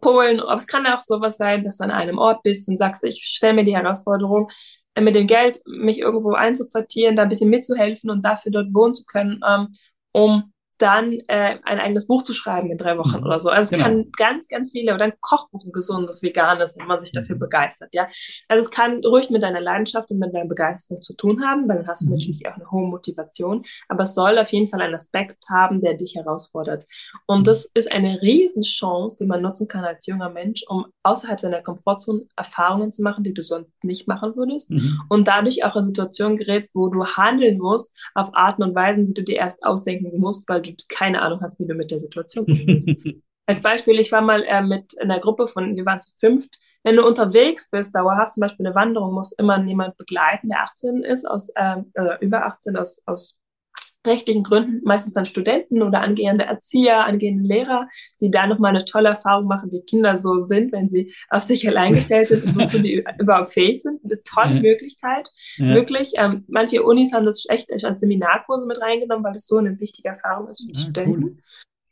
Polen. 0.00 0.40
Aber 0.40 0.58
es 0.58 0.66
kann 0.66 0.86
auch 0.86 1.00
sowas 1.00 1.36
sein, 1.36 1.64
dass 1.64 1.78
du 1.78 1.84
an 1.84 1.90
einem 1.90 2.18
Ort 2.18 2.42
bist 2.42 2.68
und 2.68 2.76
sagst, 2.76 3.04
ich 3.04 3.24
stelle 3.24 3.54
mir 3.54 3.64
die 3.64 3.76
Herausforderung, 3.76 4.50
äh, 4.94 5.00
mit 5.00 5.14
dem 5.14 5.26
Geld 5.26 5.60
mich 5.66 5.98
irgendwo 5.98 6.32
einzuquartieren, 6.32 7.16
da 7.16 7.22
ein 7.22 7.28
bisschen 7.28 7.50
mitzuhelfen 7.50 8.10
und 8.10 8.24
dafür 8.24 8.50
dort 8.50 8.74
wohnen 8.74 8.94
zu 8.94 9.04
können, 9.04 9.40
ähm, 9.46 9.68
um 10.12 10.53
dann 10.78 11.20
äh, 11.28 11.58
ein 11.62 11.78
eigenes 11.78 12.06
Buch 12.06 12.24
zu 12.24 12.32
schreiben 12.32 12.70
in 12.70 12.78
drei 12.78 12.98
Wochen 12.98 13.18
mhm. 13.18 13.26
oder 13.26 13.38
so. 13.38 13.48
Also 13.48 13.62
es 13.62 13.70
genau. 13.70 13.84
kann 13.84 14.10
ganz, 14.16 14.48
ganz 14.48 14.72
viele 14.72 14.94
oder 14.94 15.04
ein 15.04 15.12
Kochbuch, 15.20 15.64
ein 15.64 15.72
gesundes, 15.72 16.22
veganes, 16.22 16.76
wenn 16.78 16.86
man 16.86 16.98
sich 16.98 17.12
dafür 17.12 17.36
mhm. 17.36 17.40
begeistert, 17.40 17.90
ja. 17.92 18.08
Also 18.48 18.60
es 18.60 18.70
kann 18.70 19.04
ruhig 19.04 19.30
mit 19.30 19.42
deiner 19.42 19.60
Leidenschaft 19.60 20.10
und 20.10 20.18
mit 20.18 20.34
deiner 20.34 20.48
Begeisterung 20.48 21.02
zu 21.02 21.14
tun 21.14 21.44
haben, 21.44 21.68
weil 21.68 21.78
dann 21.78 21.86
hast 21.86 22.02
du 22.02 22.10
mhm. 22.10 22.18
natürlich 22.18 22.46
auch 22.48 22.54
eine 22.54 22.70
hohe 22.70 22.88
Motivation, 22.88 23.64
aber 23.88 24.02
es 24.02 24.14
soll 24.14 24.38
auf 24.38 24.52
jeden 24.52 24.68
Fall 24.68 24.80
einen 24.80 24.94
Aspekt 24.94 25.44
haben, 25.48 25.80
der 25.80 25.94
dich 25.94 26.16
herausfordert. 26.16 26.86
Und 27.26 27.40
mhm. 27.40 27.44
das 27.44 27.70
ist 27.74 27.90
eine 27.92 28.20
Riesenchance, 28.20 29.16
die 29.20 29.26
man 29.26 29.42
nutzen 29.42 29.68
kann 29.68 29.84
als 29.84 30.06
junger 30.06 30.30
Mensch, 30.30 30.64
um 30.68 30.86
außerhalb 31.04 31.38
deiner 31.40 31.62
Komfortzone 31.62 32.26
Erfahrungen 32.36 32.92
zu 32.92 33.02
machen, 33.02 33.22
die 33.22 33.34
du 33.34 33.42
sonst 33.42 33.82
nicht 33.84 34.08
machen 34.08 34.34
würdest 34.34 34.70
mhm. 34.70 35.00
und 35.08 35.28
dadurch 35.28 35.64
auch 35.64 35.76
in 35.76 35.86
Situationen 35.86 36.36
gerätst, 36.36 36.74
wo 36.74 36.88
du 36.88 37.04
handeln 37.04 37.58
musst 37.58 37.96
auf 38.14 38.30
Arten 38.32 38.62
und 38.62 38.74
Weisen, 38.74 39.06
die 39.06 39.14
du 39.14 39.22
dir 39.22 39.36
erst 39.36 39.64
ausdenken 39.64 40.18
musst, 40.18 40.48
weil 40.48 40.63
du 40.72 40.84
keine 40.88 41.22
Ahnung 41.22 41.40
hast, 41.42 41.58
wie 41.60 41.66
du 41.66 41.74
mit 41.74 41.90
der 41.90 41.98
Situation 41.98 42.44
umgehst. 42.48 42.88
Als 43.46 43.60
Beispiel, 43.60 43.98
ich 43.98 44.10
war 44.10 44.22
mal 44.22 44.42
äh, 44.44 44.62
mit 44.62 44.98
einer 45.00 45.20
Gruppe 45.20 45.46
von, 45.46 45.76
wir 45.76 45.84
waren 45.84 46.00
zu 46.00 46.14
fünft. 46.18 46.56
Wenn 46.82 46.96
du 46.96 47.06
unterwegs 47.06 47.70
bist, 47.70 47.94
dauerhaft 47.94 48.34
zum 48.34 48.42
Beispiel 48.42 48.66
eine 48.66 48.74
Wanderung, 48.74 49.12
muss 49.12 49.32
immer 49.32 49.62
jemand 49.62 49.96
begleiten, 49.96 50.48
der 50.48 50.62
18 50.62 51.02
ist, 51.02 51.28
aus, 51.28 51.50
äh, 51.50 51.76
äh, 51.94 52.18
über 52.20 52.46
18 52.46 52.76
aus, 52.76 53.02
aus 53.06 53.38
rechtlichen 54.06 54.42
Gründen, 54.42 54.80
meistens 54.84 55.14
dann 55.14 55.24
Studenten 55.24 55.82
oder 55.82 56.00
angehende 56.00 56.44
Erzieher, 56.44 57.04
angehende 57.04 57.44
Lehrer, 57.44 57.88
die 58.20 58.30
da 58.30 58.46
nochmal 58.46 58.70
eine 58.70 58.84
tolle 58.84 59.10
Erfahrung 59.10 59.46
machen, 59.46 59.72
wie 59.72 59.82
Kinder 59.82 60.16
so 60.16 60.40
sind, 60.40 60.72
wenn 60.72 60.88
sie 60.88 61.12
auf 61.30 61.42
sich 61.42 61.66
allein 61.68 61.94
gestellt 61.94 62.28
sind 62.28 62.44
und 62.44 62.58
wozu 62.58 62.78
die 62.78 63.04
überhaupt 63.18 63.52
fähig 63.52 63.82
sind. 63.82 64.00
Eine 64.04 64.22
tolle 64.22 64.56
ja. 64.56 64.60
Möglichkeit, 64.62 65.28
ja. 65.56 65.74
wirklich. 65.74 66.12
Ähm, 66.16 66.44
manche 66.48 66.82
Unis 66.82 67.12
haben 67.12 67.26
das 67.26 67.44
echt 67.48 67.72
als 67.72 68.00
Seminarkurse 68.00 68.66
mit 68.66 68.80
reingenommen, 68.80 69.24
weil 69.24 69.32
das 69.32 69.46
so 69.46 69.56
eine 69.56 69.80
wichtige 69.80 70.08
Erfahrung 70.08 70.48
ist 70.48 70.62
für 70.62 70.72
die 70.72 70.78
ja, 70.78 70.80
Studenten. 70.80 71.24
Cool. 71.24 71.36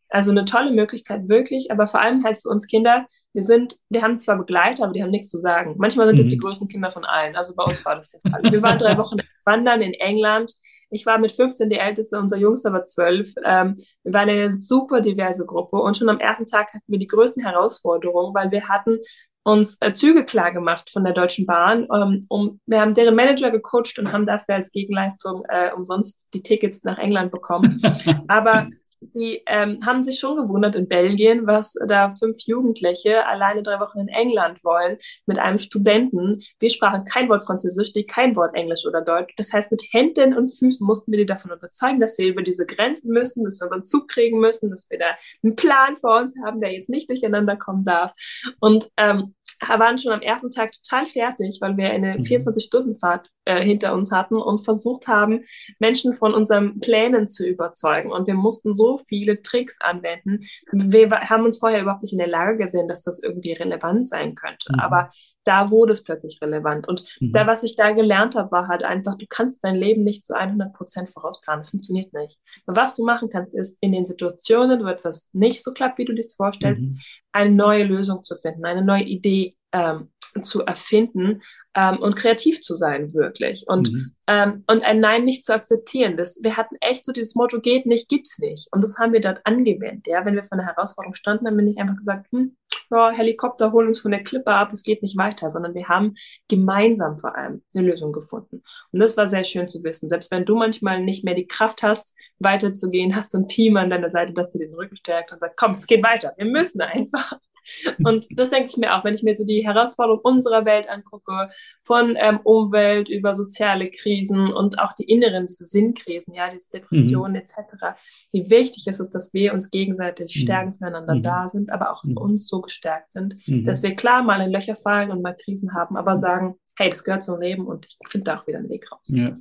Also 0.09 0.31
eine 0.31 0.45
tolle 0.45 0.73
Möglichkeit, 0.73 1.29
wirklich, 1.29 1.71
aber 1.71 1.87
vor 1.87 2.01
allem 2.01 2.23
halt 2.23 2.39
für 2.41 2.51
uns 2.51 2.67
Kinder. 2.67 3.07
Wir 3.33 3.43
sind, 3.43 3.77
wir 3.89 4.03
haben 4.03 4.19
zwar 4.19 4.37
Begleiter, 4.37 4.85
aber 4.85 4.93
die 4.93 5.03
haben 5.03 5.09
nichts 5.09 5.31
zu 5.31 5.39
sagen. 5.39 5.77
Manchmal 5.79 6.07
sind 6.07 6.17
mhm. 6.17 6.19
das 6.19 6.29
die 6.29 6.37
größten 6.37 6.69
Kinder 6.69 6.91
von 6.91 7.07
allen. 7.07 7.35
Also 7.35 7.55
bei 7.57 7.65
uns 7.65 7.83
war 7.87 7.97
das 7.97 8.11
der 8.11 8.21
Fall. 8.21 8.43
Wir 8.43 8.61
waren 8.61 8.77
drei 8.77 8.97
Wochen 8.99 9.17
wandern 9.47 9.81
in 9.81 9.95
England 9.95 10.53
ich 10.93 11.07
war 11.07 11.19
mit 11.19 11.33
15 11.33 11.69
die 11.69 11.79
Älteste, 11.79 12.19
unser 12.19 12.37
Jüngster 12.37 12.73
war 12.73 12.85
12. 12.85 13.33
Ähm, 13.45 13.75
wir 14.05 14.13
waren 14.13 14.29
eine 14.29 14.53
super 14.53 15.01
diverse 15.01 15.47
Gruppe 15.47 15.77
und 15.77 15.97
schon 15.97 16.09
am 16.09 16.21
ersten 16.21 16.47
Tag 16.47 16.69
hatten 16.69 16.85
wir 16.87 16.99
die 16.99 17.07
größten 17.07 17.43
Herausforderungen, 17.43 18.35
weil 18.35 18.51
wir 18.51 18.69
hatten 18.69 18.99
uns 19.45 19.77
äh, 19.81 19.93
Züge 19.93 20.25
klar 20.25 20.53
gemacht 20.53 20.91
von 20.91 21.05
der 21.05 21.15
Deutschen 21.15 21.47
Bahn. 21.47 21.89
Ähm, 21.93 22.21
um, 22.29 22.61
wir 22.67 22.81
haben 22.81 22.95
deren 22.95 23.17
Manager 23.17 23.51
gecoacht 23.51 23.99
und 23.99 24.13
haben 24.13 24.27
dafür 24.27 24.57
als 24.57 24.71
Gegenleistung 24.71 25.45
äh, 25.49 25.73
umsonst 25.73 26.29
die 26.35 26.43
Tickets 26.43 26.85
nach 26.85 26.99
England 26.99 27.33
bekommen. 27.33 27.83
Aber 28.29 28.69
die 29.15 29.43
ähm, 29.47 29.85
haben 29.85 30.03
sich 30.03 30.19
schon 30.19 30.37
gewundert 30.37 30.75
in 30.75 30.89
Belgien, 30.89 31.47
was 31.47 31.75
da 31.87 32.15
fünf 32.15 32.43
Jugendliche 32.43 33.27
alleine 33.27 33.63
drei 33.63 33.81
Wochen 33.81 34.01
in 34.01 34.09
England 34.09 34.63
wollen 34.65 34.99
mit 35.27 35.39
einem 35.39 35.59
Studenten. 35.59 36.43
Wir 36.59 36.71
sprachen 36.71 37.05
kein 37.05 37.29
Wort 37.29 37.43
Französisch, 37.43 37.93
die 37.93 38.07
kein 38.07 38.37
Wort 38.37 38.55
Englisch 38.55 38.85
oder 38.87 39.03
Deutsch. 39.03 39.35
Das 39.37 39.53
heißt, 39.53 39.71
mit 39.71 39.83
Händen 39.91 40.35
und 40.35 40.49
Füßen 40.49 40.87
mussten 40.87 41.13
wir 41.13 41.19
die 41.19 41.27
davon 41.27 41.51
überzeugen, 41.51 42.01
dass 42.01 42.19
wir 42.19 42.27
über 42.27 42.43
diese 42.43 42.67
Grenzen 42.67 43.13
müssen, 43.13 43.45
dass 43.45 43.61
wir 43.61 43.67
unseren 43.67 43.85
Zug 43.85 44.09
kriegen 44.09 44.41
müssen, 44.41 44.71
dass 44.71 44.89
wir 44.91 44.99
da 44.99 45.17
einen 45.43 45.57
Plan 45.57 45.97
vor 45.97 46.21
uns 46.21 46.35
haben, 46.45 46.61
der 46.61 46.73
jetzt 46.73 46.91
nicht 46.91 47.09
durcheinander 47.09 47.57
kommen 47.57 47.85
darf. 47.85 48.13
Und 48.61 48.89
ähm, 48.97 49.35
waren 49.69 49.99
schon 49.99 50.13
am 50.13 50.23
ersten 50.23 50.51
Tag 50.51 50.73
total 50.73 51.07
fertig, 51.07 51.59
weil 51.61 51.77
wir 51.77 51.91
eine 51.91 52.19
mhm. 52.19 52.25
24-Stunden-Fahrt 52.25 53.29
äh, 53.45 53.63
hinter 53.63 53.95
uns 53.95 54.13
hatten 54.13 54.37
und 54.37 54.65
versucht 54.65 55.09
haben, 55.09 55.45
Menschen 55.79 56.15
von 56.15 56.33
unseren 56.33 56.79
Plänen 56.81 57.27
zu 57.27 57.47
überzeugen. 57.47 58.13
Und 58.13 58.27
wir 58.27 58.35
mussten 58.35 58.75
so 58.75 58.99
viele 58.99 59.43
Tricks 59.43 59.81
anwenden. 59.81 60.45
Wir 60.71 61.11
haben 61.11 61.45
uns 61.45 61.59
vorher 61.59 61.83
überhaupt 61.83 62.03
nicht 62.03 62.13
in 62.13 62.19
der 62.19 62.29
Lage 62.29 62.59
gesehen, 62.59 62.89
dass 62.89 63.03
das 63.03 63.23
irgendwie 63.23 63.53
relevant 63.53 64.09
sein 64.09 64.35
könnte. 64.35 64.73
Mhm. 64.73 64.81
Aber 64.81 65.11
da 65.45 65.71
wurde 65.71 65.93
es 65.93 66.05
plötzlich 66.05 66.39
relevant. 66.41 66.87
Und 66.87 67.03
mhm. 67.21 67.33
da, 67.33 67.47
was 67.47 67.65
ich 67.65 67.77
da 67.77 67.91
gelernt 67.91 68.37
habe, 68.37 68.53
war 68.53 68.69
halt 68.69 68.85
einfach, 68.85 69.17
du 69.17 69.27
kannst 69.29 69.65
dein 69.65 69.75
Leben 69.77 70.05
nicht 70.05 70.25
zu 70.25 70.35
100 70.35 70.73
Prozent 70.73 71.11
vorausplanen. 71.11 71.61
Das 71.61 71.71
funktioniert 71.71 72.13
nicht. 72.13 72.39
Und 72.67 72.77
was 72.77 72.95
du 72.95 73.05
machen 73.05 73.29
kannst, 73.29 73.59
ist 73.59 73.77
in 73.81 73.93
den 73.93 74.07
Situationen, 74.07 74.85
wo 74.85 74.89
etwas 74.89 75.29
nicht 75.33 75.65
so 75.65 75.73
klappt, 75.73 75.99
wie 75.99 76.05
du 76.05 76.15
dir 76.15 76.23
vorstellst, 76.37 76.87
mhm. 76.87 77.01
eine 77.33 77.51
neue 77.51 77.85
Lösung 77.85 78.23
zu 78.23 78.37
finden, 78.37 78.65
eine 78.65 78.85
neue 78.85 79.03
Idee 79.03 79.57
ähm, 79.73 80.13
zu 80.41 80.65
erfinden 80.65 81.43
ähm, 81.75 81.99
und 81.99 82.17
kreativ 82.17 82.61
zu 82.61 82.77
sein, 82.77 83.13
wirklich. 83.15 83.65
Und, 83.67 83.93
mhm. 83.93 84.15
ähm, 84.27 84.65
und 84.67 84.85
ein 84.85 85.01
Nein 85.01 85.25
nicht 85.25 85.45
zu 85.45 85.55
akzeptieren. 85.55 86.17
Das, 86.17 86.39
wir 86.43 86.57
hatten 86.57 86.77
echt 86.81 87.05
so 87.05 87.13
dieses 87.13 87.35
Motto, 87.35 87.61
geht 87.61 87.87
nicht, 87.87 88.09
gibt's 88.09 88.39
nicht. 88.39 88.69
Und 88.73 88.83
das 88.83 88.99
haben 88.99 89.13
wir 89.13 89.21
dort 89.21 89.41
angewendet. 89.45 90.07
Ja? 90.07 90.25
Wenn 90.25 90.35
wir 90.35 90.45
vor 90.45 90.59
einer 90.59 90.67
Herausforderung 90.67 91.15
standen, 91.15 91.45
dann 91.47 91.57
bin 91.57 91.69
ich 91.69 91.79
einfach 91.79 91.97
gesagt, 91.97 92.27
hm, 92.31 92.57
ja, 92.91 93.11
Helikopter, 93.11 93.73
hol 93.73 93.87
uns 93.87 94.01
von 94.01 94.11
der 94.11 94.23
Klippe 94.23 94.53
ab, 94.53 94.71
es 94.73 94.83
geht 94.83 95.03
nicht 95.03 95.17
weiter, 95.17 95.49
sondern 95.49 95.75
wir 95.75 95.89
haben 95.89 96.15
gemeinsam 96.49 97.19
vor 97.19 97.35
allem 97.35 97.63
eine 97.75 97.89
Lösung 97.89 98.13
gefunden. 98.13 98.63
Und 98.93 99.01
das 99.01 99.17
war 99.17 99.27
sehr 99.27 99.45
schön 99.45 99.67
zu 99.69 99.83
wissen. 99.83 100.11
Selbst 100.11 100.31
wenn 100.31 100.45
du 100.45 100.57
manchmal 100.57 101.03
nicht 101.03 101.25
mehr 101.25 101.35
die 101.35 101.47
Kraft 101.47 101.83
hast, 101.83 102.15
weiterzugehen, 102.39 103.17
hast 103.17 103.33
du 103.33 103.39
ein 103.39 103.49
Team 103.49 103.79
an 103.79 103.89
deiner 103.89 104.11
Seite, 104.11 104.35
das 104.35 104.53
dir 104.53 104.67
den 104.67 104.75
Rücken 104.75 104.97
stärkt 104.97 105.33
und 105.33 105.39
sagt, 105.39 105.57
komm, 105.57 105.73
es 105.73 105.87
geht 105.87 106.05
weiter, 106.05 106.35
wir 106.37 106.45
müssen 106.45 106.83
einfach. 106.83 107.39
Und 108.05 108.27
das 108.31 108.51
denke 108.51 108.69
ich 108.71 108.77
mir 108.77 108.95
auch, 108.95 109.05
wenn 109.05 109.15
ich 109.15 109.23
mir 109.23 109.35
so 109.35 109.45
die 109.45 109.67
Herausforderung 109.67 110.21
unserer 110.23 110.65
Welt 110.65 110.89
angucke, 110.89 111.51
von 111.85 112.17
ähm, 112.19 112.41
Umwelt 112.45 113.09
über 113.09 113.35
soziale 113.35 113.91
Krisen 113.91 114.53
und 114.53 114.79
auch 114.79 114.93
die 114.93 115.05
inneren, 115.05 115.47
diese 115.47 115.65
Sinnkrisen, 115.65 116.35
ja, 116.35 116.49
diese 116.49 116.71
Depressionen 116.71 117.33
mhm. 117.33 117.39
etc., 117.39 117.97
wie 118.33 118.51
wichtig 118.51 118.87
ist 118.87 119.01
es, 119.01 119.11
dass 119.11 119.35
wir 119.35 119.53
uns 119.53 119.71
gegenseitig 119.71 120.35
mhm. 120.37 120.41
stärken, 120.41 120.73
füreinander 120.73 121.17
mhm. 121.17 121.23
da 121.23 121.49
sind, 121.49 121.71
aber 121.71 121.93
auch 121.93 122.05
in 122.05 122.13
mhm. 122.13 122.19
uns 122.19 122.49
so 122.49 122.61
gestärkt 122.61 123.13
sind, 123.13 123.37
mhm. 123.47 123.65
dass 123.65 123.83
wir 123.83 123.97
klar 123.97 124.23
mal 124.23 124.41
in 124.41 124.53
Löcher 124.53 124.77
fallen 124.77 125.11
und 125.11 125.23
mal 125.23 125.37
Krisen 125.37 125.75
haben, 125.75 125.97
aber 125.97 126.17
sagen, 126.17 126.57
hey, 126.83 126.91
das 126.91 127.05
gehört 127.05 127.23
zum 127.23 127.41
Leben 127.41 127.67
und 127.67 127.87
ich 127.87 128.09
finde 128.09 128.25
da 128.25 128.39
auch 128.39 128.47
wieder 128.47 128.59
einen 128.59 128.69
Weg 128.69 128.91
raus. 128.91 129.01
Ja. 129.07 129.37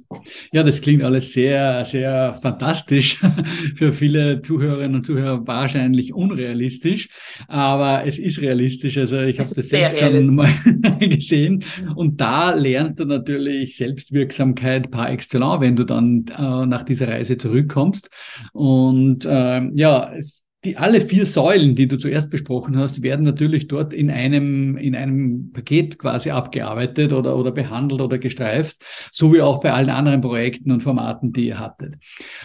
ja, 0.51 0.63
das 0.63 0.80
klingt 0.82 1.04
alles 1.04 1.34
sehr, 1.34 1.84
sehr 1.86 2.39
fantastisch. 2.41 3.19
Für 3.75 3.91
viele 3.91 4.41
Zuhörerinnen 4.41 4.95
und 4.95 5.06
Zuhörer 5.06 5.45
wahrscheinlich 5.47 6.13
unrealistisch, 6.13 7.10
aber 7.47 8.06
es 8.06 8.19
ist 8.19 8.41
realistisch. 8.41 8.97
Also 8.97 9.21
ich 9.21 9.39
habe 9.39 9.54
das 9.54 9.69
selbst 9.69 9.97
schon 9.97 10.36
mal 10.36 10.54
gesehen 10.99 11.63
und 11.95 12.21
da 12.21 12.54
lernst 12.54 12.99
du 12.99 13.06
natürlich 13.06 13.75
Selbstwirksamkeit 13.75 14.91
par 14.91 15.10
excellence, 15.10 15.62
wenn 15.62 15.75
du 15.75 15.84
dann 15.84 16.25
äh, 16.38 16.65
nach 16.65 16.84
dieser 16.84 17.08
Reise 17.08 17.38
zurückkommst. 17.38 18.10
Und 18.54 19.25
äh, 19.25 19.62
ja, 19.73 20.13
es, 20.15 20.45
die 20.63 20.78
alle 20.78 21.02
vier 21.02 21.26
Säulen, 21.26 21.76
die 21.76 21.88
du 21.88 21.97
zuerst 21.97 22.30
besprochen 22.30 22.78
hast, 22.78 23.02
werden 23.02 23.26
natürlich 23.26 23.67
dort 23.67 23.93
in 23.93 24.12
einem, 24.12 24.78
in 24.78 24.95
einem 24.95 25.52
Paket 25.54 25.97
quasi 25.97 26.30
abgearbeitet 26.30 27.13
oder, 27.13 27.36
oder 27.36 27.52
behandelt 27.52 28.00
oder 28.00 28.19
gestreift, 28.19 28.78
so 29.12 29.34
wie 29.34 29.41
auch 29.41 29.60
bei 29.60 29.74
allen 29.74 29.89
anderen 29.89 30.21
Projekten 30.21 30.71
und 30.71 30.84
Formaten, 30.84 31.34
die 31.34 31.47
ihr 31.47 31.60
hattet. 31.60 31.95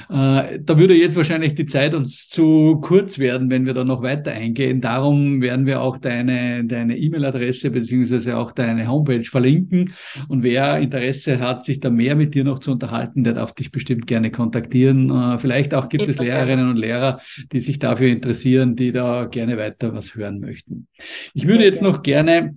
Äh, 0.08 0.60
da 0.60 0.78
würde 0.78 0.94
jetzt 0.94 1.14
wahrscheinlich 1.14 1.54
die 1.56 1.66
Zeit 1.66 1.92
uns 1.92 2.28
zu 2.28 2.78
kurz 2.80 3.18
werden, 3.18 3.50
wenn 3.50 3.66
wir 3.66 3.74
da 3.74 3.84
noch 3.84 4.02
weiter 4.02 4.32
eingehen. 4.32 4.80
Darum 4.80 5.42
werden 5.42 5.66
wir 5.66 5.82
auch 5.82 5.98
deine, 5.98 6.64
deine 6.64 6.96
E-Mail-Adresse 6.96 7.70
beziehungsweise 7.70 8.38
auch 8.38 8.52
deine 8.52 8.88
Homepage 8.88 9.24
verlinken. 9.24 9.92
Und 10.28 10.42
wer 10.42 10.78
Interesse 10.78 11.38
hat, 11.38 11.66
sich 11.66 11.80
da 11.80 11.90
mehr 11.90 12.16
mit 12.16 12.34
dir 12.34 12.44
noch 12.44 12.60
zu 12.60 12.72
unterhalten, 12.72 13.24
der 13.24 13.34
darf 13.34 13.52
dich 13.52 13.70
bestimmt 13.70 14.06
gerne 14.06 14.30
kontaktieren. 14.30 15.10
Äh, 15.10 15.38
vielleicht 15.38 15.74
auch 15.74 15.90
gibt 15.90 16.04
ich 16.04 16.10
es 16.10 16.18
Lehrerinnen 16.18 16.70
und 16.70 16.78
Lehrer, 16.78 17.20
die 17.52 17.60
sich 17.60 17.78
dafür 17.78 18.05
dafür 18.06 18.12
interessieren, 18.12 18.76
die 18.76 18.92
da 18.92 19.24
gerne 19.24 19.56
weiter 19.56 19.94
was 19.94 20.14
hören 20.14 20.40
möchten. 20.40 20.88
Ich 21.34 21.46
würde 21.46 21.64
jetzt 21.64 21.82
noch 21.82 22.02
gerne 22.02 22.56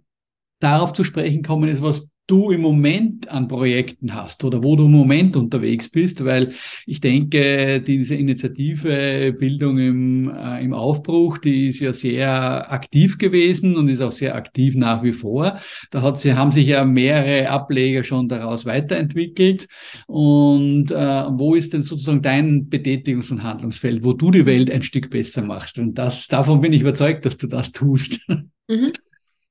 darauf 0.59 0.93
zu 0.93 1.03
sprechen 1.03 1.43
kommen, 1.43 1.69
ist, 1.69 1.81
was 1.81 2.07
du 2.29 2.51
im 2.51 2.61
Moment 2.61 3.27
an 3.29 3.47
Projekten 3.47 4.13
hast 4.13 4.43
oder 4.43 4.63
wo 4.63 4.75
du 4.75 4.85
im 4.85 4.91
Moment 4.91 5.35
unterwegs 5.35 5.89
bist, 5.89 6.23
weil 6.23 6.53
ich 6.85 7.01
denke, 7.01 7.81
diese 7.81 8.15
Initiative 8.15 9.33
Bildung 9.33 9.77
im, 9.79 10.29
äh, 10.29 10.63
im 10.63 10.73
Aufbruch, 10.73 11.39
die 11.39 11.67
ist 11.67 11.79
ja 11.79 11.93
sehr 11.93 12.71
aktiv 12.71 13.17
gewesen 13.17 13.75
und 13.75 13.87
ist 13.89 14.01
auch 14.01 14.11
sehr 14.11 14.35
aktiv 14.35 14.75
nach 14.75 15.03
wie 15.03 15.13
vor. 15.13 15.59
Da 15.91 16.01
hat 16.01 16.19
sie, 16.19 16.33
haben 16.33 16.51
sich 16.51 16.67
ja 16.67 16.85
mehrere 16.85 17.49
Ableger 17.49 18.03
schon 18.03 18.29
daraus 18.29 18.65
weiterentwickelt. 18.65 19.67
Und 20.07 20.91
äh, 20.91 20.95
wo 20.95 21.55
ist 21.55 21.73
denn 21.73 21.81
sozusagen 21.81 22.21
dein 22.21 22.69
Betätigungs- 22.69 23.31
und 23.31 23.43
Handlungsfeld, 23.43 24.03
wo 24.03 24.13
du 24.13 24.31
die 24.31 24.45
Welt 24.45 24.69
ein 24.69 24.83
Stück 24.83 25.09
besser 25.09 25.41
machst? 25.41 25.79
Und 25.79 25.95
das, 25.95 26.27
davon 26.27 26.61
bin 26.61 26.73
ich 26.73 26.81
überzeugt, 26.81 27.25
dass 27.25 27.37
du 27.37 27.47
das 27.47 27.71
tust. 27.71 28.19
Mhm. 28.67 28.93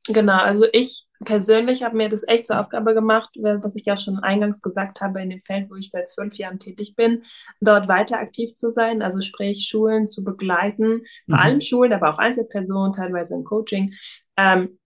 Genau, 0.09 0.39
also 0.39 0.67
ich 0.73 1.07
persönlich 1.25 1.83
habe 1.83 1.97
mir 1.97 2.09
das 2.09 2.27
echt 2.27 2.47
zur 2.47 2.61
Aufgabe 2.61 2.95
gemacht, 2.95 3.31
was 3.41 3.75
ich 3.75 3.85
ja 3.85 3.97
schon 3.97 4.19
eingangs 4.19 4.63
gesagt 4.63 5.01
habe, 5.01 5.21
in 5.21 5.31
dem 5.31 5.43
Feld, 5.43 5.71
wo 5.71 5.75
ich 5.75 5.91
seit 5.91 6.09
zwölf 6.09 6.35
Jahren 6.37 6.59
tätig 6.59 6.95
bin, 6.97 7.25
dort 7.61 7.89
weiter 7.89 8.19
aktiv 8.19 8.55
zu 8.55 8.71
sein, 8.71 9.03
also 9.03 9.21
sprich 9.21 9.67
Schulen 9.69 10.09
zu 10.09 10.25
begleiten, 10.25 11.03
vor 11.27 11.37
mhm. 11.37 11.43
allem 11.43 11.61
Schulen, 11.61 11.93
aber 11.93 12.11
auch 12.11 12.19
Einzelpersonen, 12.19 12.93
teilweise 12.93 13.35
im 13.35 13.45
Coaching, 13.45 13.95
ähm, 14.37 14.79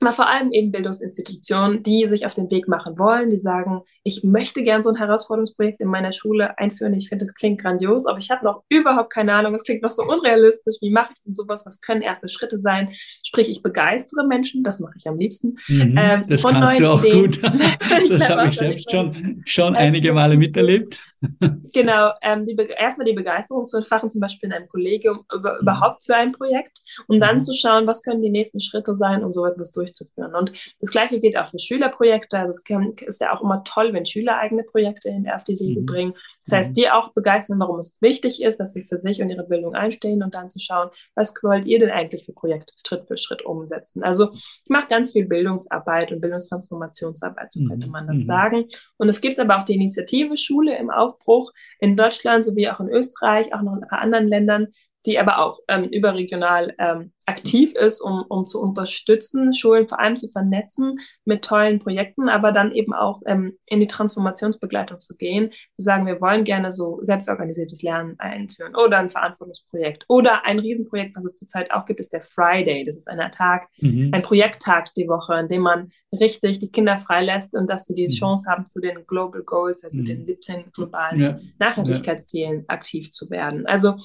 aber 0.00 0.12
vor 0.12 0.28
allem 0.28 0.52
eben 0.52 0.70
Bildungsinstitutionen, 0.70 1.82
die 1.82 2.06
sich 2.06 2.24
auf 2.24 2.34
den 2.34 2.50
Weg 2.50 2.68
machen 2.68 2.98
wollen, 2.98 3.30
die 3.30 3.38
sagen, 3.38 3.80
ich 4.04 4.22
möchte 4.22 4.62
gern 4.62 4.82
so 4.82 4.90
ein 4.90 4.96
Herausforderungsprojekt 4.96 5.80
in 5.80 5.88
meiner 5.88 6.12
Schule 6.12 6.56
einführen. 6.58 6.94
Ich 6.94 7.08
finde, 7.08 7.24
das 7.24 7.34
klingt 7.34 7.60
grandios, 7.60 8.06
aber 8.06 8.18
ich 8.18 8.30
habe 8.30 8.44
noch 8.44 8.62
überhaupt 8.68 9.12
keine 9.12 9.34
Ahnung. 9.34 9.54
Es 9.54 9.64
klingt 9.64 9.82
noch 9.82 9.90
so 9.90 10.02
unrealistisch. 10.02 10.76
Wie 10.80 10.90
mache 10.90 11.12
ich 11.14 11.22
denn 11.24 11.34
sowas? 11.34 11.66
Was 11.66 11.80
können 11.80 12.02
erste 12.02 12.28
Schritte 12.28 12.60
sein? 12.60 12.90
Sprich, 13.24 13.50
ich 13.50 13.62
begeistere 13.62 14.24
Menschen, 14.26 14.62
das 14.62 14.78
mache 14.78 14.94
ich 14.96 15.08
am 15.08 15.18
liebsten. 15.18 15.56
Mhm, 15.66 15.96
ähm, 15.98 16.22
das 16.28 16.40
von 16.42 16.52
kannst 16.52 16.80
du 16.80 16.90
auch 16.90 17.04
Ideen. 17.04 17.22
gut. 17.22 17.42
das 18.10 18.28
habe 18.28 18.48
ich 18.48 18.56
selbst 18.56 18.90
schon, 18.90 19.42
schon 19.46 19.74
einige 19.74 20.12
Male 20.12 20.36
miterlebt. 20.36 20.98
genau, 21.72 22.12
ähm, 22.22 22.44
die 22.44 22.56
erstmal 22.56 23.06
die 23.06 23.12
Begeisterung 23.12 23.66
zu 23.66 23.78
entfachen, 23.78 24.10
zum 24.10 24.20
Beispiel 24.20 24.48
in 24.48 24.54
einem 24.54 24.68
Kollegium 24.68 25.24
über, 25.34 25.54
mhm. 25.54 25.60
überhaupt 25.62 26.04
für 26.04 26.14
ein 26.14 26.32
Projekt 26.32 26.80
und 27.08 27.20
dann 27.20 27.36
mhm. 27.36 27.40
zu 27.40 27.54
schauen, 27.54 27.86
was 27.86 28.02
können 28.02 28.22
die 28.22 28.30
nächsten 28.30 28.60
Schritte 28.60 28.94
sein, 28.94 29.24
um 29.24 29.32
so 29.32 29.44
etwas 29.44 29.72
durchzuführen. 29.72 30.34
Und 30.34 30.52
das 30.80 30.90
Gleiche 30.90 31.20
gilt 31.20 31.36
auch 31.36 31.48
für 31.48 31.58
Schülerprojekte. 31.58 32.38
Also 32.38 32.50
es 32.50 33.06
ist 33.06 33.20
ja 33.20 33.34
auch 33.34 33.42
immer 33.42 33.62
toll, 33.64 33.92
wenn 33.92 34.06
Schüler 34.06 34.38
eigene 34.38 34.62
Projekte 34.62 35.08
in 35.08 35.28
auf 35.28 35.44
die 35.44 35.58
Wege 35.58 35.80
mhm. 35.80 35.86
bringen. 35.86 36.14
Das 36.44 36.56
heißt, 36.56 36.70
mhm. 36.70 36.74
die 36.74 36.90
auch 36.90 37.12
begeistern, 37.12 37.58
warum 37.58 37.78
es 37.78 37.96
wichtig 38.00 38.42
ist, 38.42 38.58
dass 38.58 38.72
sie 38.72 38.84
für 38.84 38.98
sich 38.98 39.20
und 39.20 39.28
ihre 39.28 39.44
Bildung 39.44 39.74
einstehen 39.74 40.22
und 40.22 40.34
dann 40.34 40.48
zu 40.48 40.58
schauen, 40.58 40.90
was 41.14 41.34
wollt 41.42 41.66
ihr 41.66 41.78
denn 41.78 41.90
eigentlich 41.90 42.24
für 42.24 42.32
Projekte 42.32 42.72
Schritt 42.86 43.06
für 43.06 43.16
Schritt 43.16 43.44
umsetzen. 43.44 44.02
Also 44.02 44.30
ich 44.32 44.68
mache 44.68 44.88
ganz 44.88 45.12
viel 45.12 45.26
Bildungsarbeit 45.26 46.12
und 46.12 46.20
Bildungstransformationsarbeit, 46.20 47.52
so 47.52 47.64
könnte 47.64 47.86
mhm. 47.86 47.92
man 47.92 48.06
das 48.06 48.24
sagen. 48.24 48.66
Und 48.96 49.08
es 49.08 49.20
gibt 49.20 49.38
aber 49.38 49.58
auch 49.58 49.64
die 49.64 49.74
Initiative 49.74 50.36
Schule 50.36 50.76
im 50.78 50.90
Aufbau 50.90 51.07
Aufbruch 51.08 51.52
in 51.80 51.96
Deutschland 51.96 52.44
sowie 52.44 52.68
auch 52.68 52.80
in 52.80 52.88
Österreich, 52.88 53.54
auch 53.54 53.62
noch 53.62 53.76
in 53.76 53.82
ein 53.82 53.88
paar 53.88 54.00
anderen 54.00 54.28
Ländern, 54.28 54.68
die 55.06 55.18
aber 55.18 55.38
auch 55.38 55.60
ähm, 55.68 55.84
überregional 55.84 56.74
ähm, 56.78 57.12
aktiv 57.28 57.74
ist, 57.74 58.00
um, 58.00 58.24
um 58.28 58.46
zu 58.46 58.60
unterstützen, 58.60 59.54
Schulen 59.54 59.86
vor 59.86 60.00
allem 60.00 60.16
zu 60.16 60.28
vernetzen 60.28 60.98
mit 61.24 61.44
tollen 61.44 61.78
Projekten, 61.78 62.28
aber 62.28 62.52
dann 62.52 62.72
eben 62.72 62.94
auch 62.94 63.20
ähm, 63.26 63.56
in 63.66 63.80
die 63.80 63.86
Transformationsbegleitung 63.86 64.98
zu 64.98 65.16
gehen, 65.16 65.50
zu 65.50 65.84
sagen, 65.84 66.06
wir 66.06 66.20
wollen 66.20 66.44
gerne 66.44 66.72
so 66.72 67.00
selbstorganisiertes 67.02 67.82
Lernen 67.82 68.14
einführen 68.18 68.74
oder 68.74 68.98
ein 68.98 69.10
Verantwortungsprojekt 69.10 70.06
oder 70.08 70.44
ein 70.44 70.58
Riesenprojekt, 70.58 71.14
was 71.16 71.24
es 71.24 71.34
zurzeit 71.34 71.70
auch 71.70 71.84
gibt, 71.84 72.00
ist 72.00 72.12
der 72.12 72.22
Friday. 72.22 72.84
Das 72.84 72.96
ist 72.96 73.08
ein 73.08 73.18
Tag, 73.30 73.68
mhm. 73.78 74.10
ein 74.12 74.22
Projekttag 74.22 74.94
die 74.94 75.08
Woche, 75.08 75.38
in 75.38 75.48
dem 75.48 75.62
man 75.62 75.90
richtig 76.18 76.60
die 76.60 76.70
Kinder 76.70 76.96
freilässt 76.96 77.54
und 77.54 77.68
dass 77.68 77.84
sie 77.84 77.94
die 77.94 78.04
mhm. 78.04 78.18
Chance 78.18 78.50
haben, 78.50 78.66
zu 78.66 78.80
den 78.80 79.06
Global 79.06 79.42
Goals, 79.42 79.84
also 79.84 80.00
mhm. 80.00 80.06
den 80.06 80.24
17 80.24 80.72
globalen 80.72 81.20
ja. 81.20 81.38
Nachhaltigkeitszielen 81.58 82.60
ja. 82.60 82.64
aktiv 82.68 83.12
zu 83.12 83.28
werden. 83.28 83.66
Also 83.66 83.96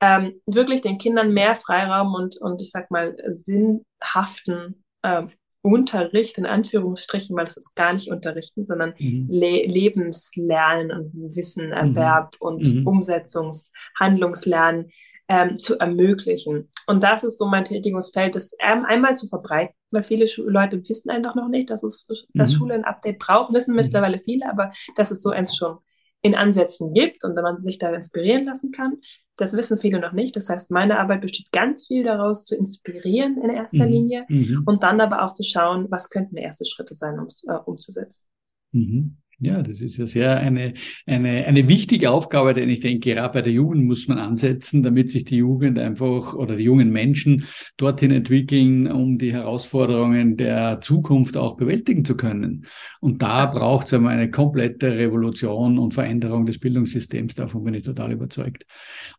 ähm, 0.00 0.40
wirklich 0.46 0.80
den 0.80 0.98
Kindern 0.98 1.32
mehr 1.32 1.54
Freiraum 1.54 2.14
und, 2.14 2.36
und 2.40 2.60
ich 2.62 2.69
sag 2.70 2.90
mal, 2.90 3.16
sinnhaften 3.28 4.84
äh, 5.02 5.24
Unterricht 5.62 6.38
in 6.38 6.46
Anführungsstrichen, 6.46 7.36
weil 7.36 7.44
das 7.44 7.56
ist 7.56 7.74
gar 7.74 7.92
nicht 7.92 8.10
Unterrichten, 8.10 8.64
sondern 8.64 8.94
mhm. 8.98 9.26
Le 9.30 9.66
Lebenslernen 9.66 10.90
und 10.90 11.36
Wissenerwerb 11.36 12.36
mhm. 12.40 12.46
und 12.46 12.74
mhm. 12.74 12.88
Umsetzungs-, 12.88 13.72
Handlungslernen 13.98 14.90
ähm, 15.28 15.58
zu 15.58 15.78
ermöglichen. 15.78 16.68
Und 16.86 17.02
das 17.02 17.24
ist 17.24 17.38
so 17.38 17.46
mein 17.46 17.64
Tätigungsfeld, 17.64 18.34
das 18.34 18.56
ähm, 18.58 18.84
einmal 18.86 19.16
zu 19.16 19.28
verbreiten, 19.28 19.74
weil 19.90 20.02
viele 20.02 20.26
Schu 20.26 20.42
Leute 20.42 20.82
wissen 20.88 21.10
einfach 21.10 21.34
noch 21.34 21.48
nicht, 21.48 21.70
dass 21.70 21.82
es 21.82 22.06
dass 22.32 22.52
mhm. 22.52 22.56
Schule 22.56 22.74
ein 22.74 22.84
Update 22.84 23.18
braucht, 23.18 23.52
wissen 23.52 23.72
mhm. 23.72 23.76
mittlerweile 23.80 24.18
viele, 24.18 24.50
aber 24.50 24.72
dass 24.96 25.10
es 25.10 25.22
so 25.22 25.30
eins 25.30 25.54
schon 25.54 25.78
in 26.22 26.34
Ansätzen 26.34 26.92
gibt 26.94 27.24
und 27.24 27.36
wenn 27.36 27.42
man 27.42 27.60
sich 27.60 27.78
da 27.78 27.94
inspirieren 27.94 28.44
lassen 28.44 28.72
kann. 28.72 28.98
Das 29.40 29.56
wissen 29.56 29.78
viele 29.78 30.00
noch 30.00 30.12
nicht. 30.12 30.36
Das 30.36 30.48
heißt, 30.48 30.70
meine 30.70 30.98
Arbeit 30.98 31.22
besteht 31.22 31.52
ganz 31.52 31.86
viel 31.86 32.04
daraus, 32.04 32.44
zu 32.44 32.56
inspirieren 32.56 33.40
in 33.42 33.50
erster 33.50 33.86
mhm. 33.86 33.92
Linie 33.92 34.26
mhm. 34.28 34.62
und 34.66 34.82
dann 34.82 35.00
aber 35.00 35.24
auch 35.24 35.32
zu 35.32 35.42
schauen, 35.42 35.86
was 35.90 36.10
könnten 36.10 36.36
erste 36.36 36.64
Schritte 36.66 36.94
sein, 36.94 37.18
um 37.18 37.26
es 37.26 37.44
äh, 37.48 37.52
umzusetzen. 37.52 38.26
Mhm. 38.72 39.16
Ja, 39.42 39.62
das 39.62 39.80
ist 39.80 39.96
ja 39.96 40.06
sehr 40.06 40.36
eine, 40.36 40.74
eine, 41.06 41.46
eine 41.46 41.66
wichtige 41.66 42.10
Aufgabe, 42.10 42.52
denn 42.52 42.68
ich 42.68 42.80
denke, 42.80 43.14
gerade 43.14 43.32
bei 43.32 43.40
der 43.40 43.54
Jugend 43.54 43.86
muss 43.86 44.06
man 44.06 44.18
ansetzen, 44.18 44.82
damit 44.82 45.10
sich 45.10 45.24
die 45.24 45.38
Jugend 45.38 45.78
einfach 45.78 46.34
oder 46.34 46.56
die 46.56 46.64
jungen 46.64 46.90
Menschen 46.90 47.46
dorthin 47.78 48.10
entwickeln, 48.10 48.92
um 48.92 49.16
die 49.16 49.32
Herausforderungen 49.32 50.36
der 50.36 50.82
Zukunft 50.82 51.38
auch 51.38 51.56
bewältigen 51.56 52.04
zu 52.04 52.18
können. 52.18 52.66
Und 53.00 53.22
da 53.22 53.46
braucht 53.46 53.86
es 53.86 53.94
einmal 53.94 54.14
eine 54.14 54.30
komplette 54.30 54.98
Revolution 54.98 55.78
und 55.78 55.94
Veränderung 55.94 56.44
des 56.44 56.58
Bildungssystems. 56.58 57.34
Davon 57.34 57.64
bin 57.64 57.72
ich 57.72 57.84
total 57.84 58.12
überzeugt. 58.12 58.66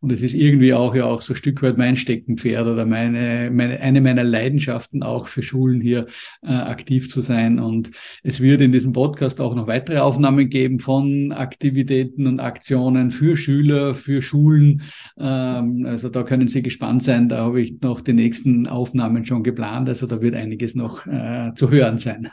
Und 0.01 0.11
es 0.11 0.21
ist 0.21 0.35
irgendwie 0.35 0.75
auch 0.75 0.93
ja 0.93 1.05
auch 1.05 1.23
so 1.23 1.33
ein 1.33 1.37
Stück 1.37 1.63
weit 1.63 1.79
mein 1.79 1.97
Steckenpferd 1.97 2.67
oder 2.67 2.85
meine, 2.85 3.49
meine, 3.51 3.79
eine 3.79 4.01
meiner 4.01 4.23
Leidenschaften 4.23 5.01
auch 5.01 5.27
für 5.27 5.41
Schulen 5.41 5.81
hier 5.81 6.05
äh, 6.43 6.49
aktiv 6.49 7.09
zu 7.09 7.21
sein. 7.21 7.59
Und 7.59 7.89
es 8.21 8.39
wird 8.39 8.61
in 8.61 8.71
diesem 8.71 8.93
Podcast 8.93 9.41
auch 9.41 9.55
noch 9.55 9.65
weitere 9.65 10.10
Aufnahmen 10.11 10.49
geben 10.49 10.79
von 10.79 11.31
Aktivitäten 11.31 12.27
und 12.27 12.41
Aktionen 12.41 13.11
für 13.11 13.37
Schüler, 13.37 13.95
für 13.95 14.21
Schulen. 14.21 14.81
Ähm, 15.17 15.85
also 15.87 16.09
da 16.09 16.23
können 16.23 16.49
Sie 16.49 16.61
gespannt 16.61 17.03
sein. 17.03 17.29
Da 17.29 17.37
habe 17.45 17.61
ich 17.61 17.79
noch 17.81 18.01
die 18.01 18.13
nächsten 18.13 18.67
Aufnahmen 18.67 19.25
schon 19.25 19.41
geplant. 19.41 19.87
Also 19.87 20.05
da 20.05 20.21
wird 20.21 20.35
einiges 20.35 20.75
noch 20.75 21.07
äh, 21.07 21.53
zu 21.55 21.71
hören 21.71 21.97
sein. 21.97 22.29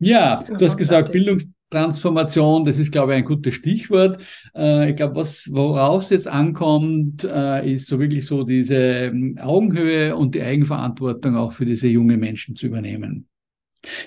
Ja, 0.00 0.42
du 0.42 0.64
hast 0.64 0.76
gesagt, 0.76 1.12
Bildungs 1.12 1.48
Transformation, 1.70 2.64
das 2.64 2.78
ist, 2.78 2.92
glaube 2.92 3.12
ich, 3.12 3.18
ein 3.18 3.24
gutes 3.24 3.54
Stichwort. 3.54 4.20
Äh, 4.54 4.90
ich 4.90 4.96
glaube, 4.96 5.16
was, 5.16 5.48
worauf 5.52 6.04
es 6.04 6.10
jetzt 6.10 6.28
ankommt, 6.28 7.24
äh, 7.24 7.74
ist 7.74 7.88
so 7.88 7.98
wirklich 7.98 8.26
so 8.26 8.44
diese 8.44 8.76
ähm, 8.76 9.36
Augenhöhe 9.40 10.14
und 10.16 10.34
die 10.34 10.42
Eigenverantwortung 10.42 11.36
auch 11.36 11.52
für 11.52 11.66
diese 11.66 11.88
jungen 11.88 12.20
Menschen 12.20 12.54
zu 12.54 12.66
übernehmen. 12.66 13.26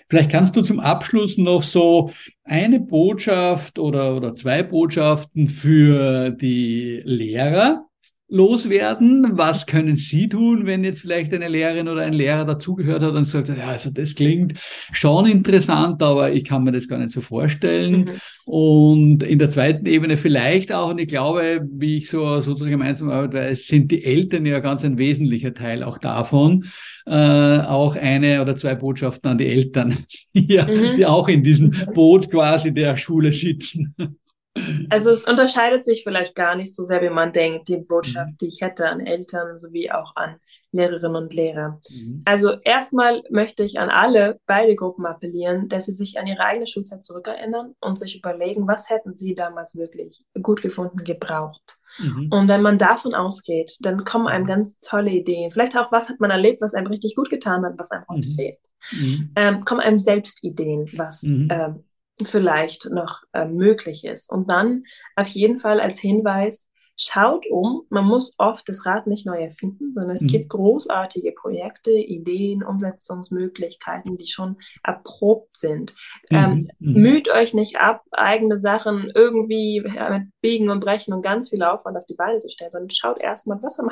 Vielleicht 0.08 0.32
kannst 0.32 0.56
du 0.56 0.62
zum 0.62 0.80
Abschluss 0.80 1.38
noch 1.38 1.64
so 1.64 2.12
eine 2.44 2.80
Botschaft 2.80 3.80
oder, 3.80 4.16
oder 4.16 4.36
zwei 4.36 4.64
Botschaften 4.64 5.48
für 5.48 6.32
die 6.32 7.02
Lehrer 7.06 7.89
loswerden? 8.30 9.38
Was 9.38 9.66
können 9.66 9.96
Sie 9.96 10.30
tun, 10.30 10.66
wenn 10.66 10.84
jetzt 10.84 11.02
vielleicht 11.02 11.34
eine 11.34 11.48
Lehrerin 11.48 11.88
oder 11.88 12.04
ein 12.04 12.14
Lehrer 12.14 12.46
dazugehört 12.46 13.02
hat 13.02 13.14
und 13.14 13.26
sagt, 13.26 13.50
ja, 13.50 13.68
also 13.68 13.90
das 13.92 14.16
klingt 14.16 14.54
schon 14.92 15.26
interessant, 15.26 16.02
aber 16.04 16.32
ich 16.32 16.44
kann 16.44 16.64
mir 16.64 16.72
das 16.72 16.88
gar 16.88 17.00
nicht 17.00 17.10
so 17.10 17.22
vorstellen. 17.22 18.02
Mhm. 18.02 18.10
Und 18.46 19.24
in 19.24 19.38
der 19.38 19.50
zweiten 19.50 19.86
Ebene 19.86 20.18
vielleicht 20.18 20.72
auch, 20.72 20.90
und 20.90 21.00
ich 21.00 21.08
glaube, 21.08 21.68
wie 21.72 21.98
ich 21.98 22.10
so 22.10 22.42
sozusagen 22.42 22.72
gemeinsam 22.72 23.10
arbeite, 23.10 23.38
weiß, 23.38 23.68
sind 23.68 23.92
die 23.92 24.04
Eltern 24.04 24.46
ja 24.46 24.60
ganz 24.60 24.84
ein 24.84 24.98
wesentlicher 24.98 25.54
Teil 25.54 25.84
auch 25.84 25.98
davon, 25.98 26.66
äh, 27.06 27.12
auch 27.12 27.96
eine 27.96 28.42
oder 28.42 28.56
zwei 28.56 28.76
Botschaften 28.76 29.32
an 29.32 29.38
die 29.38 29.48
Eltern, 29.48 29.98
die, 30.34 30.58
mhm. 30.58 30.96
die 30.96 31.06
auch 31.06 31.28
in 31.28 31.44
diesem 31.44 31.72
Boot 31.94 32.30
quasi 32.30 32.74
der 32.74 32.98
Schule 32.98 33.32
sitzen. 33.32 33.96
Also 34.90 35.12
es 35.12 35.26
unterscheidet 35.26 35.84
sich 35.84 36.04
vielleicht 36.04 36.36
gar 36.36 36.56
nicht 36.56 36.76
so 36.76 36.84
sehr, 36.84 37.02
wie 37.02 37.10
man 37.10 37.34
denkt, 37.34 37.68
die 37.68 37.78
Botschaft, 37.78 38.32
mhm. 38.32 38.38
die 38.42 38.48
ich 38.48 38.62
hätte 38.62 38.88
an 38.90 39.06
Eltern 39.06 39.60
sowie 39.60 39.92
auch 39.92 40.16
an 40.16 40.36
Lehrerinnen 40.72 41.16
und 41.16 41.34
Lehrer. 41.34 41.80
Mhm. 41.90 42.22
Also 42.26 42.58
erstmal 42.64 43.24
möchte 43.30 43.64
ich 43.64 43.80
an 43.80 43.90
alle, 43.90 44.40
beide 44.46 44.76
Gruppen 44.76 45.06
appellieren, 45.06 45.68
dass 45.68 45.86
sie 45.86 45.94
sich 45.94 46.20
an 46.20 46.28
ihre 46.28 46.44
eigene 46.44 46.68
Schulzeit 46.68 47.04
zurückerinnern 47.04 47.74
und 47.80 47.98
sich 47.98 48.18
überlegen, 48.18 48.68
was 48.68 48.90
hätten 48.90 49.16
sie 49.16 49.34
damals 49.34 49.76
wirklich 49.76 50.24
gut 50.42 50.62
gefunden, 50.62 51.04
gebraucht. 51.04 51.80
Mhm. 51.98 52.28
Und 52.32 52.48
wenn 52.48 52.62
man 52.62 52.78
davon 52.78 53.16
ausgeht, 53.16 53.78
dann 53.82 54.06
kommen 54.06 54.28
einem 54.28 54.44
mhm. 54.44 54.48
ganz 54.50 54.80
tolle 54.80 55.12
Ideen. 55.12 55.50
Vielleicht 55.50 55.78
auch, 55.78 55.92
was 55.92 56.10
hat 56.10 56.20
man 56.20 56.30
erlebt, 56.30 56.62
was 56.62 56.76
einem 56.76 56.88
richtig 56.88 57.16
gut 57.16 57.30
getan 57.30 57.66
hat, 57.66 57.74
was 57.78 57.92
einem 57.92 58.06
heute 58.08 58.28
mhm. 58.28 58.34
fehlt. 58.34 58.58
Mhm. 58.92 59.32
Ähm, 59.36 59.66
kommen 59.66 59.82
einem 59.82 60.00
selbst 60.00 60.44
Ideen, 60.44 60.90
was 60.96 61.24
ähm, 61.24 61.84
vielleicht 62.24 62.90
noch 62.92 63.24
äh, 63.34 63.46
möglich 63.46 64.06
ist. 64.06 64.32
Und 64.32 64.50
dann 64.50 64.84
auf 65.16 65.28
jeden 65.28 65.58
Fall 65.58 65.80
als 65.80 66.00
Hinweis, 66.00 66.70
schaut 67.02 67.46
um, 67.50 67.84
man 67.90 68.04
muss 68.04 68.36
oft 68.38 68.68
das 68.68 68.86
Rad 68.86 69.08
nicht 69.08 69.26
neu 69.26 69.42
erfinden, 69.42 69.94
sondern 69.94 70.16
es 70.16 70.24
mhm. 70.24 70.28
gibt 70.28 70.50
großartige 70.50 71.32
Projekte, 71.32 71.92
Ideen, 71.92 72.62
Umsetzungsmöglichkeiten, 72.62 74.18
die 74.18 74.28
schon 74.28 74.58
erprobt 74.84 75.56
sind. 75.56 75.96
Mhm. 76.30 76.38
Ähm, 76.38 76.70
mhm. 76.80 77.02
Müht 77.02 77.30
euch 77.32 77.54
nicht 77.54 77.78
ab, 77.78 78.04
eigene 78.12 78.58
Sachen 78.58 79.12
irgendwie 79.16 79.82
mit 79.82 80.24
Biegen 80.42 80.70
und 80.70 80.82
Brechen 80.82 81.14
und 81.14 81.22
ganz 81.22 81.50
viel 81.50 81.64
Aufwand 81.64 81.98
auf 81.98 82.06
die 82.06 82.16
Beine 82.16 82.40
zu 82.40 82.50
stellen, 82.50 82.72
sondern 82.72 82.90
schaut 82.90 83.22
erstmal, 83.22 83.62
was 83.62 83.78
haben 83.78 83.90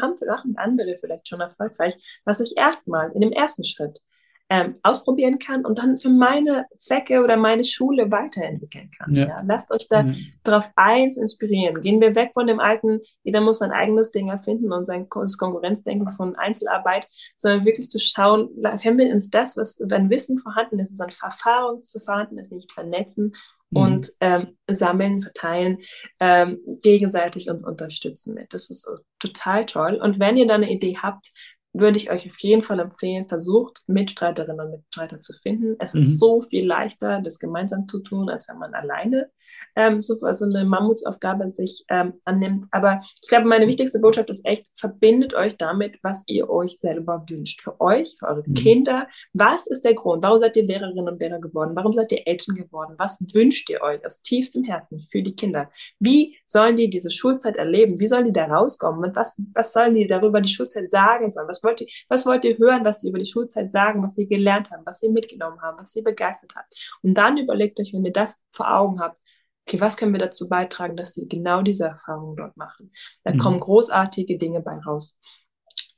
andere 0.57 0.97
vielleicht 0.99 1.29
schon 1.29 1.39
erfolgreich, 1.39 1.95
was 2.25 2.41
ich 2.41 2.55
erstmal 2.57 3.11
in 3.13 3.21
dem 3.21 3.31
ersten 3.31 3.63
Schritt 3.63 4.01
ähm, 4.49 4.73
ausprobieren 4.81 5.39
kann 5.39 5.65
und 5.65 5.79
dann 5.79 5.97
für 5.97 6.09
meine 6.09 6.65
Zwecke 6.77 7.21
oder 7.21 7.35
meine 7.35 7.63
Schule 7.63 8.09
weiterentwickeln 8.11 8.89
kann. 8.97 9.13
Ja. 9.13 9.27
ja. 9.27 9.43
Lasst 9.45 9.71
euch 9.71 9.87
da 9.89 10.01
ja. 10.01 10.13
darauf 10.43 10.69
ein 10.75 11.11
zu 11.11 11.21
inspirieren. 11.21 11.81
Gehen 11.81 11.99
wir 11.99 12.15
weg 12.15 12.31
von 12.33 12.47
dem 12.47 12.59
alten, 12.59 13.01
jeder 13.23 13.41
muss 13.41 13.59
sein 13.59 13.71
eigenes 13.71 14.11
Ding 14.11 14.29
erfinden 14.29 14.71
und 14.71 14.85
sein 14.85 15.09
Konkurrenzdenken 15.09 16.09
von 16.09 16.35
Einzelarbeit, 16.35 17.07
sondern 17.35 17.65
wirklich 17.65 17.89
zu 17.89 17.99
schauen, 17.99 18.49
können 18.81 18.97
wir 18.97 19.13
uns 19.13 19.29
das, 19.29 19.57
was 19.57 19.77
dein 19.85 20.09
Wissen 20.09 20.37
vorhanden 20.37 20.79
ist, 20.79 20.91
was 20.93 21.01
an 21.01 21.29
Erfahrung 21.29 21.81
zu 21.81 21.99
vorhanden 21.99 22.37
ist, 22.37 22.53
nicht 22.53 22.71
vernetzen 22.71 23.33
mhm. 23.71 23.77
und 23.81 24.11
ähm, 24.21 24.57
sammeln, 24.67 25.21
verteilen, 25.21 25.79
ähm, 26.19 26.59
gegenseitig 26.81 27.49
uns 27.49 27.65
unterstützen 27.65 28.33
mit. 28.33 28.53
Das 28.53 28.69
ist 28.69 28.89
total 29.19 29.65
toll. 29.65 29.99
Und 30.01 30.19
wenn 30.19 30.37
ihr 30.37 30.47
da 30.47 30.55
eine 30.55 30.71
Idee 30.71 30.97
habt, 31.01 31.31
würde 31.73 31.97
ich 31.97 32.11
euch 32.11 32.27
auf 32.27 32.39
jeden 32.39 32.63
Fall 32.63 32.79
empfehlen, 32.79 33.27
versucht, 33.27 33.83
Mitstreiterinnen 33.87 34.59
und 34.59 34.71
Mitstreiter 34.71 35.19
zu 35.19 35.33
finden. 35.33 35.75
Es 35.79 35.93
mhm. 35.93 35.99
ist 35.99 36.19
so 36.19 36.41
viel 36.41 36.65
leichter, 36.65 37.21
das 37.21 37.39
gemeinsam 37.39 37.87
zu 37.87 37.99
tun, 37.99 38.29
als 38.29 38.47
wenn 38.47 38.57
man 38.57 38.73
alleine 38.73 39.29
ähm, 39.75 40.01
so, 40.01 40.15
so 40.31 40.45
eine 40.45 40.65
Mammutsaufgabe 40.65 41.49
sich 41.49 41.85
ähm, 41.89 42.13
annimmt. 42.25 42.65
Aber 42.71 43.01
ich 43.21 43.29
glaube, 43.29 43.47
meine 43.47 43.67
wichtigste 43.67 43.99
Botschaft 43.99 44.29
ist 44.29 44.45
echt, 44.45 44.67
verbindet 44.75 45.33
euch 45.35 45.57
damit, 45.57 45.99
was 46.01 46.23
ihr 46.27 46.49
euch 46.49 46.79
selber 46.79 47.23
wünscht. 47.29 47.61
Für 47.61 47.79
euch, 47.79 48.17
für 48.19 48.27
eure 48.27 48.43
mhm. 48.45 48.53
Kinder. 48.55 49.07
Was 49.33 49.67
ist 49.67 49.85
der 49.85 49.93
Grund? 49.93 50.23
Warum 50.23 50.39
seid 50.39 50.55
ihr 50.57 50.63
Lehrerinnen 50.63 51.07
und 51.07 51.19
Lehrer 51.19 51.39
geworden? 51.39 51.75
Warum 51.75 51.93
seid 51.93 52.11
ihr 52.11 52.25
Eltern 52.25 52.55
geworden? 52.55 52.95
Was 52.97 53.19
wünscht 53.33 53.69
ihr 53.69 53.81
euch 53.81 54.03
aus 54.05 54.21
tiefstem 54.21 54.63
Herzen 54.63 55.01
für 55.01 55.21
die 55.21 55.35
Kinder? 55.35 55.69
Wie 55.99 56.37
sollen 56.45 56.75
die 56.75 56.89
diese 56.89 57.11
Schulzeit 57.11 57.55
erleben? 57.55 57.99
Wie 57.99 58.07
sollen 58.07 58.25
die 58.25 58.33
da 58.33 58.45
rauskommen? 58.45 59.03
Und 59.03 59.15
was, 59.15 59.39
was 59.53 59.73
sollen 59.73 59.93
die 59.93 60.07
darüber 60.07 60.41
die 60.41 60.51
Schulzeit 60.51 60.89
sagen 60.89 61.29
sollen? 61.29 61.47
Was 61.47 61.56
wollt 61.63 61.81
ihr, 61.81 61.87
was 62.09 62.25
wollt 62.25 62.45
ihr 62.45 62.57
hören, 62.57 62.85
was 62.85 63.01
sie 63.01 63.09
über 63.09 63.19
die 63.19 63.25
Schulzeit 63.25 63.71
sagen, 63.71 64.03
was 64.03 64.15
sie 64.15 64.27
gelernt 64.27 64.71
haben, 64.71 64.85
was 64.85 64.99
sie 64.99 65.09
mitgenommen 65.09 65.61
haben, 65.61 65.77
was 65.79 65.91
sie 65.91 66.01
begeistert 66.01 66.55
hat? 66.55 66.65
Und 67.01 67.15
dann 67.15 67.37
überlegt 67.37 67.79
euch, 67.79 67.93
wenn 67.93 68.05
ihr 68.05 68.13
das 68.13 68.43
vor 68.51 68.73
Augen 68.73 68.99
habt, 68.99 69.19
okay, 69.67 69.81
was 69.81 69.97
können 69.97 70.13
wir 70.13 70.19
dazu 70.19 70.47
beitragen, 70.47 70.95
dass 70.95 71.13
sie 71.13 71.27
genau 71.27 71.61
diese 71.61 71.87
Erfahrung 71.87 72.35
dort 72.35 72.55
machen? 72.57 72.91
Da 73.23 73.33
mhm. 73.33 73.39
kommen 73.39 73.59
großartige 73.59 74.37
Dinge 74.37 74.61
bei 74.61 74.77
raus. 74.79 75.17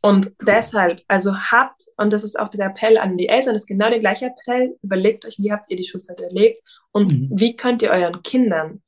Und 0.02 0.28
cool. 0.28 0.34
deshalb, 0.48 1.02
also 1.08 1.36
habt, 1.36 1.84
und 1.98 2.12
das 2.14 2.24
ist 2.24 2.40
auch 2.40 2.48
der 2.48 2.68
Appell 2.68 2.98
an 2.98 3.18
die 3.18 3.28
Eltern, 3.28 3.54
das 3.54 3.64
ist 3.64 3.68
genau 3.68 3.90
der 3.90 4.00
gleiche 4.00 4.28
Appell, 4.28 4.78
überlegt 4.82 5.26
euch, 5.26 5.38
wie 5.40 5.52
habt 5.52 5.70
ihr 5.70 5.76
die 5.78 5.84
Schulzeit 5.84 6.20
erlebt 6.20 6.60
und 6.92 7.14
mhm. 7.14 7.30
wie 7.32 7.56
könnt 7.56 7.82
ihr 7.82 7.92
euren 7.92 8.24
Kindern 8.24 8.82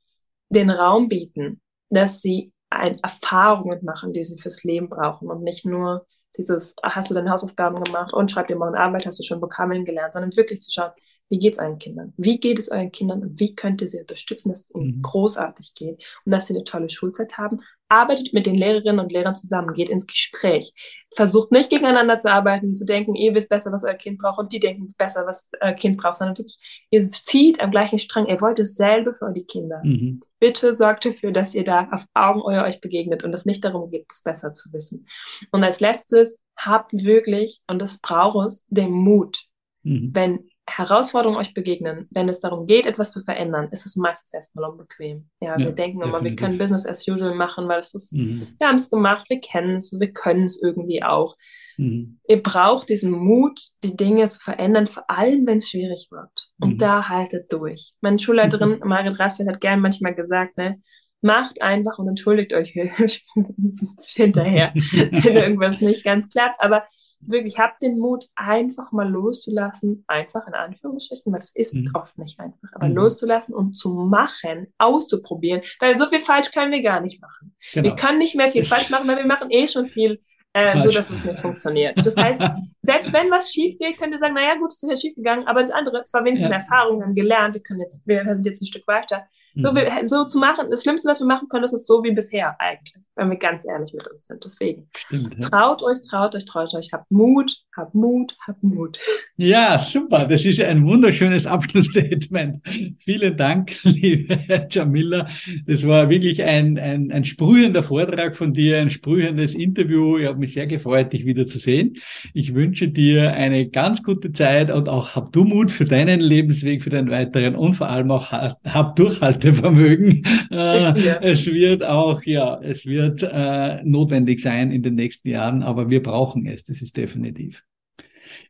den 0.49 0.69
Raum 0.69 1.09
bieten, 1.09 1.61
dass 1.89 2.21
sie 2.21 2.53
ein 2.69 2.99
Erfahrungen 2.99 3.83
machen, 3.83 4.13
die 4.13 4.23
sie 4.23 4.37
fürs 4.37 4.63
Leben 4.63 4.89
brauchen 4.89 5.29
und 5.29 5.43
nicht 5.43 5.65
nur 5.65 6.07
dieses, 6.37 6.75
hast 6.83 7.09
du 7.09 7.13
deine 7.13 7.31
Hausaufgaben 7.31 7.83
gemacht 7.83 8.13
und 8.13 8.31
schreib 8.31 8.47
dir 8.47 8.55
morgen 8.55 8.75
Arbeit, 8.75 9.05
hast 9.05 9.19
du 9.19 9.23
schon 9.23 9.41
Vokabeln 9.41 9.85
gelernt, 9.85 10.13
sondern 10.13 10.35
wirklich 10.35 10.61
zu 10.61 10.71
schauen, 10.71 10.91
wie 11.31 11.39
geht 11.39 11.53
es 11.53 11.59
euren 11.59 11.79
Kindern? 11.79 12.13
Wie 12.17 12.39
geht 12.39 12.59
es 12.59 12.69
euren 12.69 12.91
Kindern 12.91 13.21
und 13.21 13.39
wie 13.39 13.55
könnt 13.55 13.81
ihr 13.81 13.87
sie 13.87 14.01
unterstützen, 14.01 14.49
dass 14.49 14.65
es 14.65 14.75
ihnen 14.75 14.97
mhm. 14.97 15.01
großartig 15.01 15.73
geht 15.75 16.03
und 16.25 16.33
dass 16.33 16.47
sie 16.47 16.53
eine 16.53 16.65
tolle 16.65 16.89
Schulzeit 16.89 17.37
haben? 17.37 17.61
Arbeitet 17.87 18.33
mit 18.33 18.45
den 18.45 18.55
Lehrerinnen 18.55 18.99
und 18.99 19.13
Lehrern 19.13 19.33
zusammen, 19.33 19.73
geht 19.73 19.89
ins 19.89 20.07
Gespräch. 20.07 20.73
Versucht 21.15 21.53
nicht 21.53 21.69
gegeneinander 21.69 22.19
zu 22.19 22.29
arbeiten, 22.29 22.75
zu 22.75 22.85
denken, 22.85 23.15
ihr 23.15 23.33
wisst 23.33 23.49
besser, 23.49 23.71
was 23.71 23.85
euer 23.85 23.93
Kind 23.93 24.17
braucht 24.17 24.39
und 24.39 24.51
die 24.51 24.59
denken 24.59 24.93
besser, 24.97 25.25
was 25.25 25.51
euer 25.61 25.71
Kind 25.71 25.97
braucht, 25.97 26.17
sondern 26.17 26.37
wirklich, 26.37 26.59
ihr 26.89 27.07
zieht 27.07 27.63
am 27.63 27.71
gleichen 27.71 27.99
Strang, 27.99 28.27
ihr 28.27 28.41
wollt 28.41 28.59
dasselbe 28.59 29.13
für 29.13 29.31
die 29.31 29.45
Kinder. 29.45 29.81
Mhm. 29.85 30.21
Bitte 30.41 30.73
sorgt 30.73 31.05
dafür, 31.05 31.31
dass 31.31 31.53
ihr 31.53 31.63
da 31.63 31.87
auf 31.91 32.03
Augenhöhe 32.15 32.63
euch 32.63 32.81
begegnet 32.81 33.23
und 33.23 33.31
es 33.31 33.45
nicht 33.45 33.63
darum 33.63 33.91
geht, 33.91 34.07
es 34.11 34.23
besser 34.23 34.51
zu 34.53 34.73
wissen. 34.73 35.07
Und 35.51 35.63
als 35.63 35.79
letztes, 35.79 36.41
habt 36.57 36.91
wirklich, 36.93 37.61
und 37.67 37.79
das 37.79 37.99
braucht 37.99 38.47
es, 38.47 38.65
den 38.67 38.89
Mut, 38.89 39.43
mhm. 39.83 40.09
wenn 40.13 40.49
Herausforderungen 40.67 41.39
euch 41.39 41.53
begegnen, 41.53 42.07
wenn 42.11 42.29
es 42.29 42.39
darum 42.39 42.65
geht, 42.65 42.85
etwas 42.85 43.11
zu 43.11 43.21
verändern, 43.23 43.69
ist 43.71 43.85
es 43.85 43.95
meistens 43.95 44.33
erstmal 44.33 44.69
unbequem. 44.69 45.29
Ja, 45.41 45.57
ja 45.57 45.65
wir 45.65 45.71
denken 45.71 45.99
definitiv. 45.99 46.09
immer, 46.09 46.23
wir 46.23 46.35
können 46.35 46.57
Business 46.57 46.85
as 46.85 47.07
usual 47.07 47.35
machen, 47.35 47.67
weil 47.67 47.79
es 47.79 47.93
ist, 47.93 48.13
mhm. 48.13 48.47
wir 48.57 48.67
haben 48.67 48.75
es 48.75 48.89
gemacht, 48.89 49.29
wir 49.29 49.39
kennen 49.39 49.77
es, 49.77 49.91
wir 49.99 50.11
können 50.11 50.45
es 50.45 50.61
irgendwie 50.61 51.03
auch. 51.03 51.35
Mhm. 51.77 52.19
Ihr 52.27 52.41
braucht 52.41 52.89
diesen 52.89 53.11
Mut, 53.11 53.59
die 53.83 53.97
Dinge 53.97 54.29
zu 54.29 54.39
verändern, 54.39 54.87
vor 54.87 55.09
allem 55.09 55.45
wenn 55.47 55.57
es 55.57 55.69
schwierig 55.69 56.07
wird. 56.11 56.51
Und 56.59 56.75
mhm. 56.75 56.77
da 56.77 57.09
haltet 57.09 57.51
durch. 57.51 57.93
Meine 58.01 58.19
Schulleiterin 58.19 58.79
mhm. 58.79 58.87
Marit 58.87 59.19
Rasfeld 59.19 59.49
hat 59.49 59.61
gern 59.61 59.81
manchmal 59.81 60.15
gesagt, 60.15 60.57
ne, 60.57 60.81
macht 61.21 61.61
einfach 61.61 61.99
und 61.99 62.07
entschuldigt 62.07 62.53
euch 62.53 62.73
hinterher, 64.05 64.73
wenn 64.75 65.37
irgendwas 65.37 65.81
nicht 65.81 66.03
ganz 66.03 66.29
klappt. 66.29 66.57
Aber 66.59 66.83
wirklich 67.21 67.59
habt 67.59 67.81
den 67.81 67.99
Mut, 67.99 68.27
einfach 68.35 68.91
mal 68.91 69.09
loszulassen, 69.09 70.03
einfach 70.07 70.47
in 70.47 70.53
Anführungsstrichen, 70.53 71.31
weil 71.31 71.39
es 71.39 71.55
ist 71.55 71.75
mhm. 71.75 71.91
oft 71.93 72.17
nicht 72.17 72.39
einfach, 72.39 72.69
aber 72.73 72.87
mhm. 72.87 72.95
loszulassen 72.95 73.53
und 73.53 73.73
zu 73.73 73.93
machen, 73.93 74.67
auszuprobieren, 74.77 75.61
weil 75.79 75.95
so 75.95 76.07
viel 76.07 76.21
falsch 76.21 76.51
können 76.51 76.71
wir 76.71 76.81
gar 76.81 77.01
nicht 77.01 77.21
machen. 77.21 77.55
Genau. 77.73 77.89
Wir 77.89 77.95
können 77.95 78.17
nicht 78.17 78.35
mehr 78.35 78.49
viel 78.49 78.65
falsch 78.65 78.89
machen, 78.89 79.07
weil 79.07 79.17
wir 79.17 79.27
machen 79.27 79.49
eh 79.49 79.67
schon 79.67 79.87
viel, 79.87 80.19
äh, 80.53 80.79
so 80.79 80.91
dass 80.91 81.09
es 81.09 81.23
nicht 81.23 81.39
funktioniert. 81.39 81.97
Das 82.05 82.17
heißt, 82.17 82.41
selbst 82.81 83.13
wenn 83.13 83.31
was 83.31 83.51
schief 83.51 83.77
geht, 83.77 83.97
könnt 83.97 84.11
ihr 84.11 84.17
sagen, 84.17 84.33
naja, 84.33 84.55
gut, 84.55 84.71
es 84.71 84.81
ist 84.81 84.89
ja 84.89 84.97
schief 84.97 85.15
gegangen, 85.15 85.47
aber 85.47 85.61
das 85.61 85.71
andere, 85.71 86.03
zwar 86.03 86.23
wenigstens 86.25 86.49
ja. 86.49 86.57
Erfahrung, 86.57 86.99
wir 86.99 87.05
haben 87.05 87.15
gelernt, 87.15 87.53
wir 87.53 87.61
können 87.61 87.79
jetzt, 87.79 88.01
wir 88.05 88.23
sind 88.23 88.45
jetzt 88.45 88.61
ein 88.61 88.67
Stück 88.67 88.87
weiter, 88.87 89.25
So, 89.55 89.71
Mhm. 89.71 89.75
wie, 89.77 90.07
so 90.07 90.25
zu 90.25 90.39
machen, 90.39 90.67
das 90.69 90.83
Schlimmste, 90.83 91.09
was 91.09 91.19
wir 91.19 91.27
machen 91.27 91.47
können, 91.49 91.63
ist 91.65 91.73
es 91.73 91.85
so 91.85 92.03
wie 92.03 92.11
bisher 92.11 92.55
eigentlich, 92.59 92.95
wenn 93.15 93.29
wir 93.29 93.37
ganz 93.37 93.65
ehrlich 93.67 93.93
mit 93.93 94.07
uns 94.09 94.25
sind. 94.27 94.43
Deswegen, 94.45 94.87
Stimmt, 94.97 95.35
ja. 95.41 95.49
traut 95.49 95.83
euch, 95.83 95.99
traut 96.01 96.35
euch, 96.35 96.45
traut 96.45 96.73
euch, 96.73 96.89
habt 96.93 97.09
Mut, 97.11 97.57
habt 97.75 97.93
Mut, 97.95 98.35
habt 98.47 98.63
Mut. 98.63 98.97
Ja, 99.37 99.77
super. 99.79 100.25
Das 100.25 100.45
ist 100.45 100.61
ein 100.61 100.85
wunderschönes 100.85 101.45
Abschlussstatement. 101.45 102.61
Vielen 102.99 103.35
Dank, 103.37 103.71
liebe 103.83 104.39
Jamila. 104.69 105.27
Das 105.65 105.85
war 105.85 106.09
wirklich 106.09 106.43
ein, 106.43 106.77
ein, 106.77 107.11
ein 107.11 107.25
sprühender 107.25 107.83
Vortrag 107.83 108.35
von 108.37 108.53
dir, 108.53 108.79
ein 108.79 108.89
sprühendes 108.89 109.53
Interview. 109.55 110.17
Ich 110.17 110.27
habe 110.27 110.37
mich 110.39 110.53
sehr 110.53 110.67
gefreut, 110.67 111.11
dich 111.13 111.25
wieder 111.25 111.45
zu 111.45 111.59
sehen. 111.59 111.95
Ich 112.33 112.53
wünsche 112.53 112.87
dir 112.87 113.33
eine 113.33 113.67
ganz 113.69 114.03
gute 114.03 114.31
Zeit 114.31 114.71
und 114.71 114.87
auch 114.89 115.15
hab 115.15 115.31
du 115.33 115.43
Mut 115.43 115.71
für 115.71 115.85
deinen 115.85 116.19
Lebensweg, 116.19 116.83
für 116.83 116.89
deinen 116.89 117.09
weiteren 117.09 117.55
und 117.55 117.73
vor 117.73 117.89
allem 117.89 118.11
auch 118.11 118.31
ha- 118.31 118.57
hab 118.65 118.95
Durchhaltevermögen. 119.41 120.23
Äh, 120.51 121.01
Ja. 121.01 121.15
Es 121.21 121.45
wird 121.47 121.83
auch, 121.83 122.21
ja, 122.23 122.59
es 122.61 122.85
wird 122.85 123.23
äh, 123.23 123.81
notwendig 123.83 124.41
sein 124.41 124.71
in 124.71 124.83
den 124.83 124.95
nächsten 124.95 125.29
Jahren, 125.29 125.63
aber 125.63 125.89
wir 125.89 126.03
brauchen 126.03 126.45
es. 126.45 126.65
Das 126.65 126.81
ist 126.81 126.97
definitiv. 126.97 127.63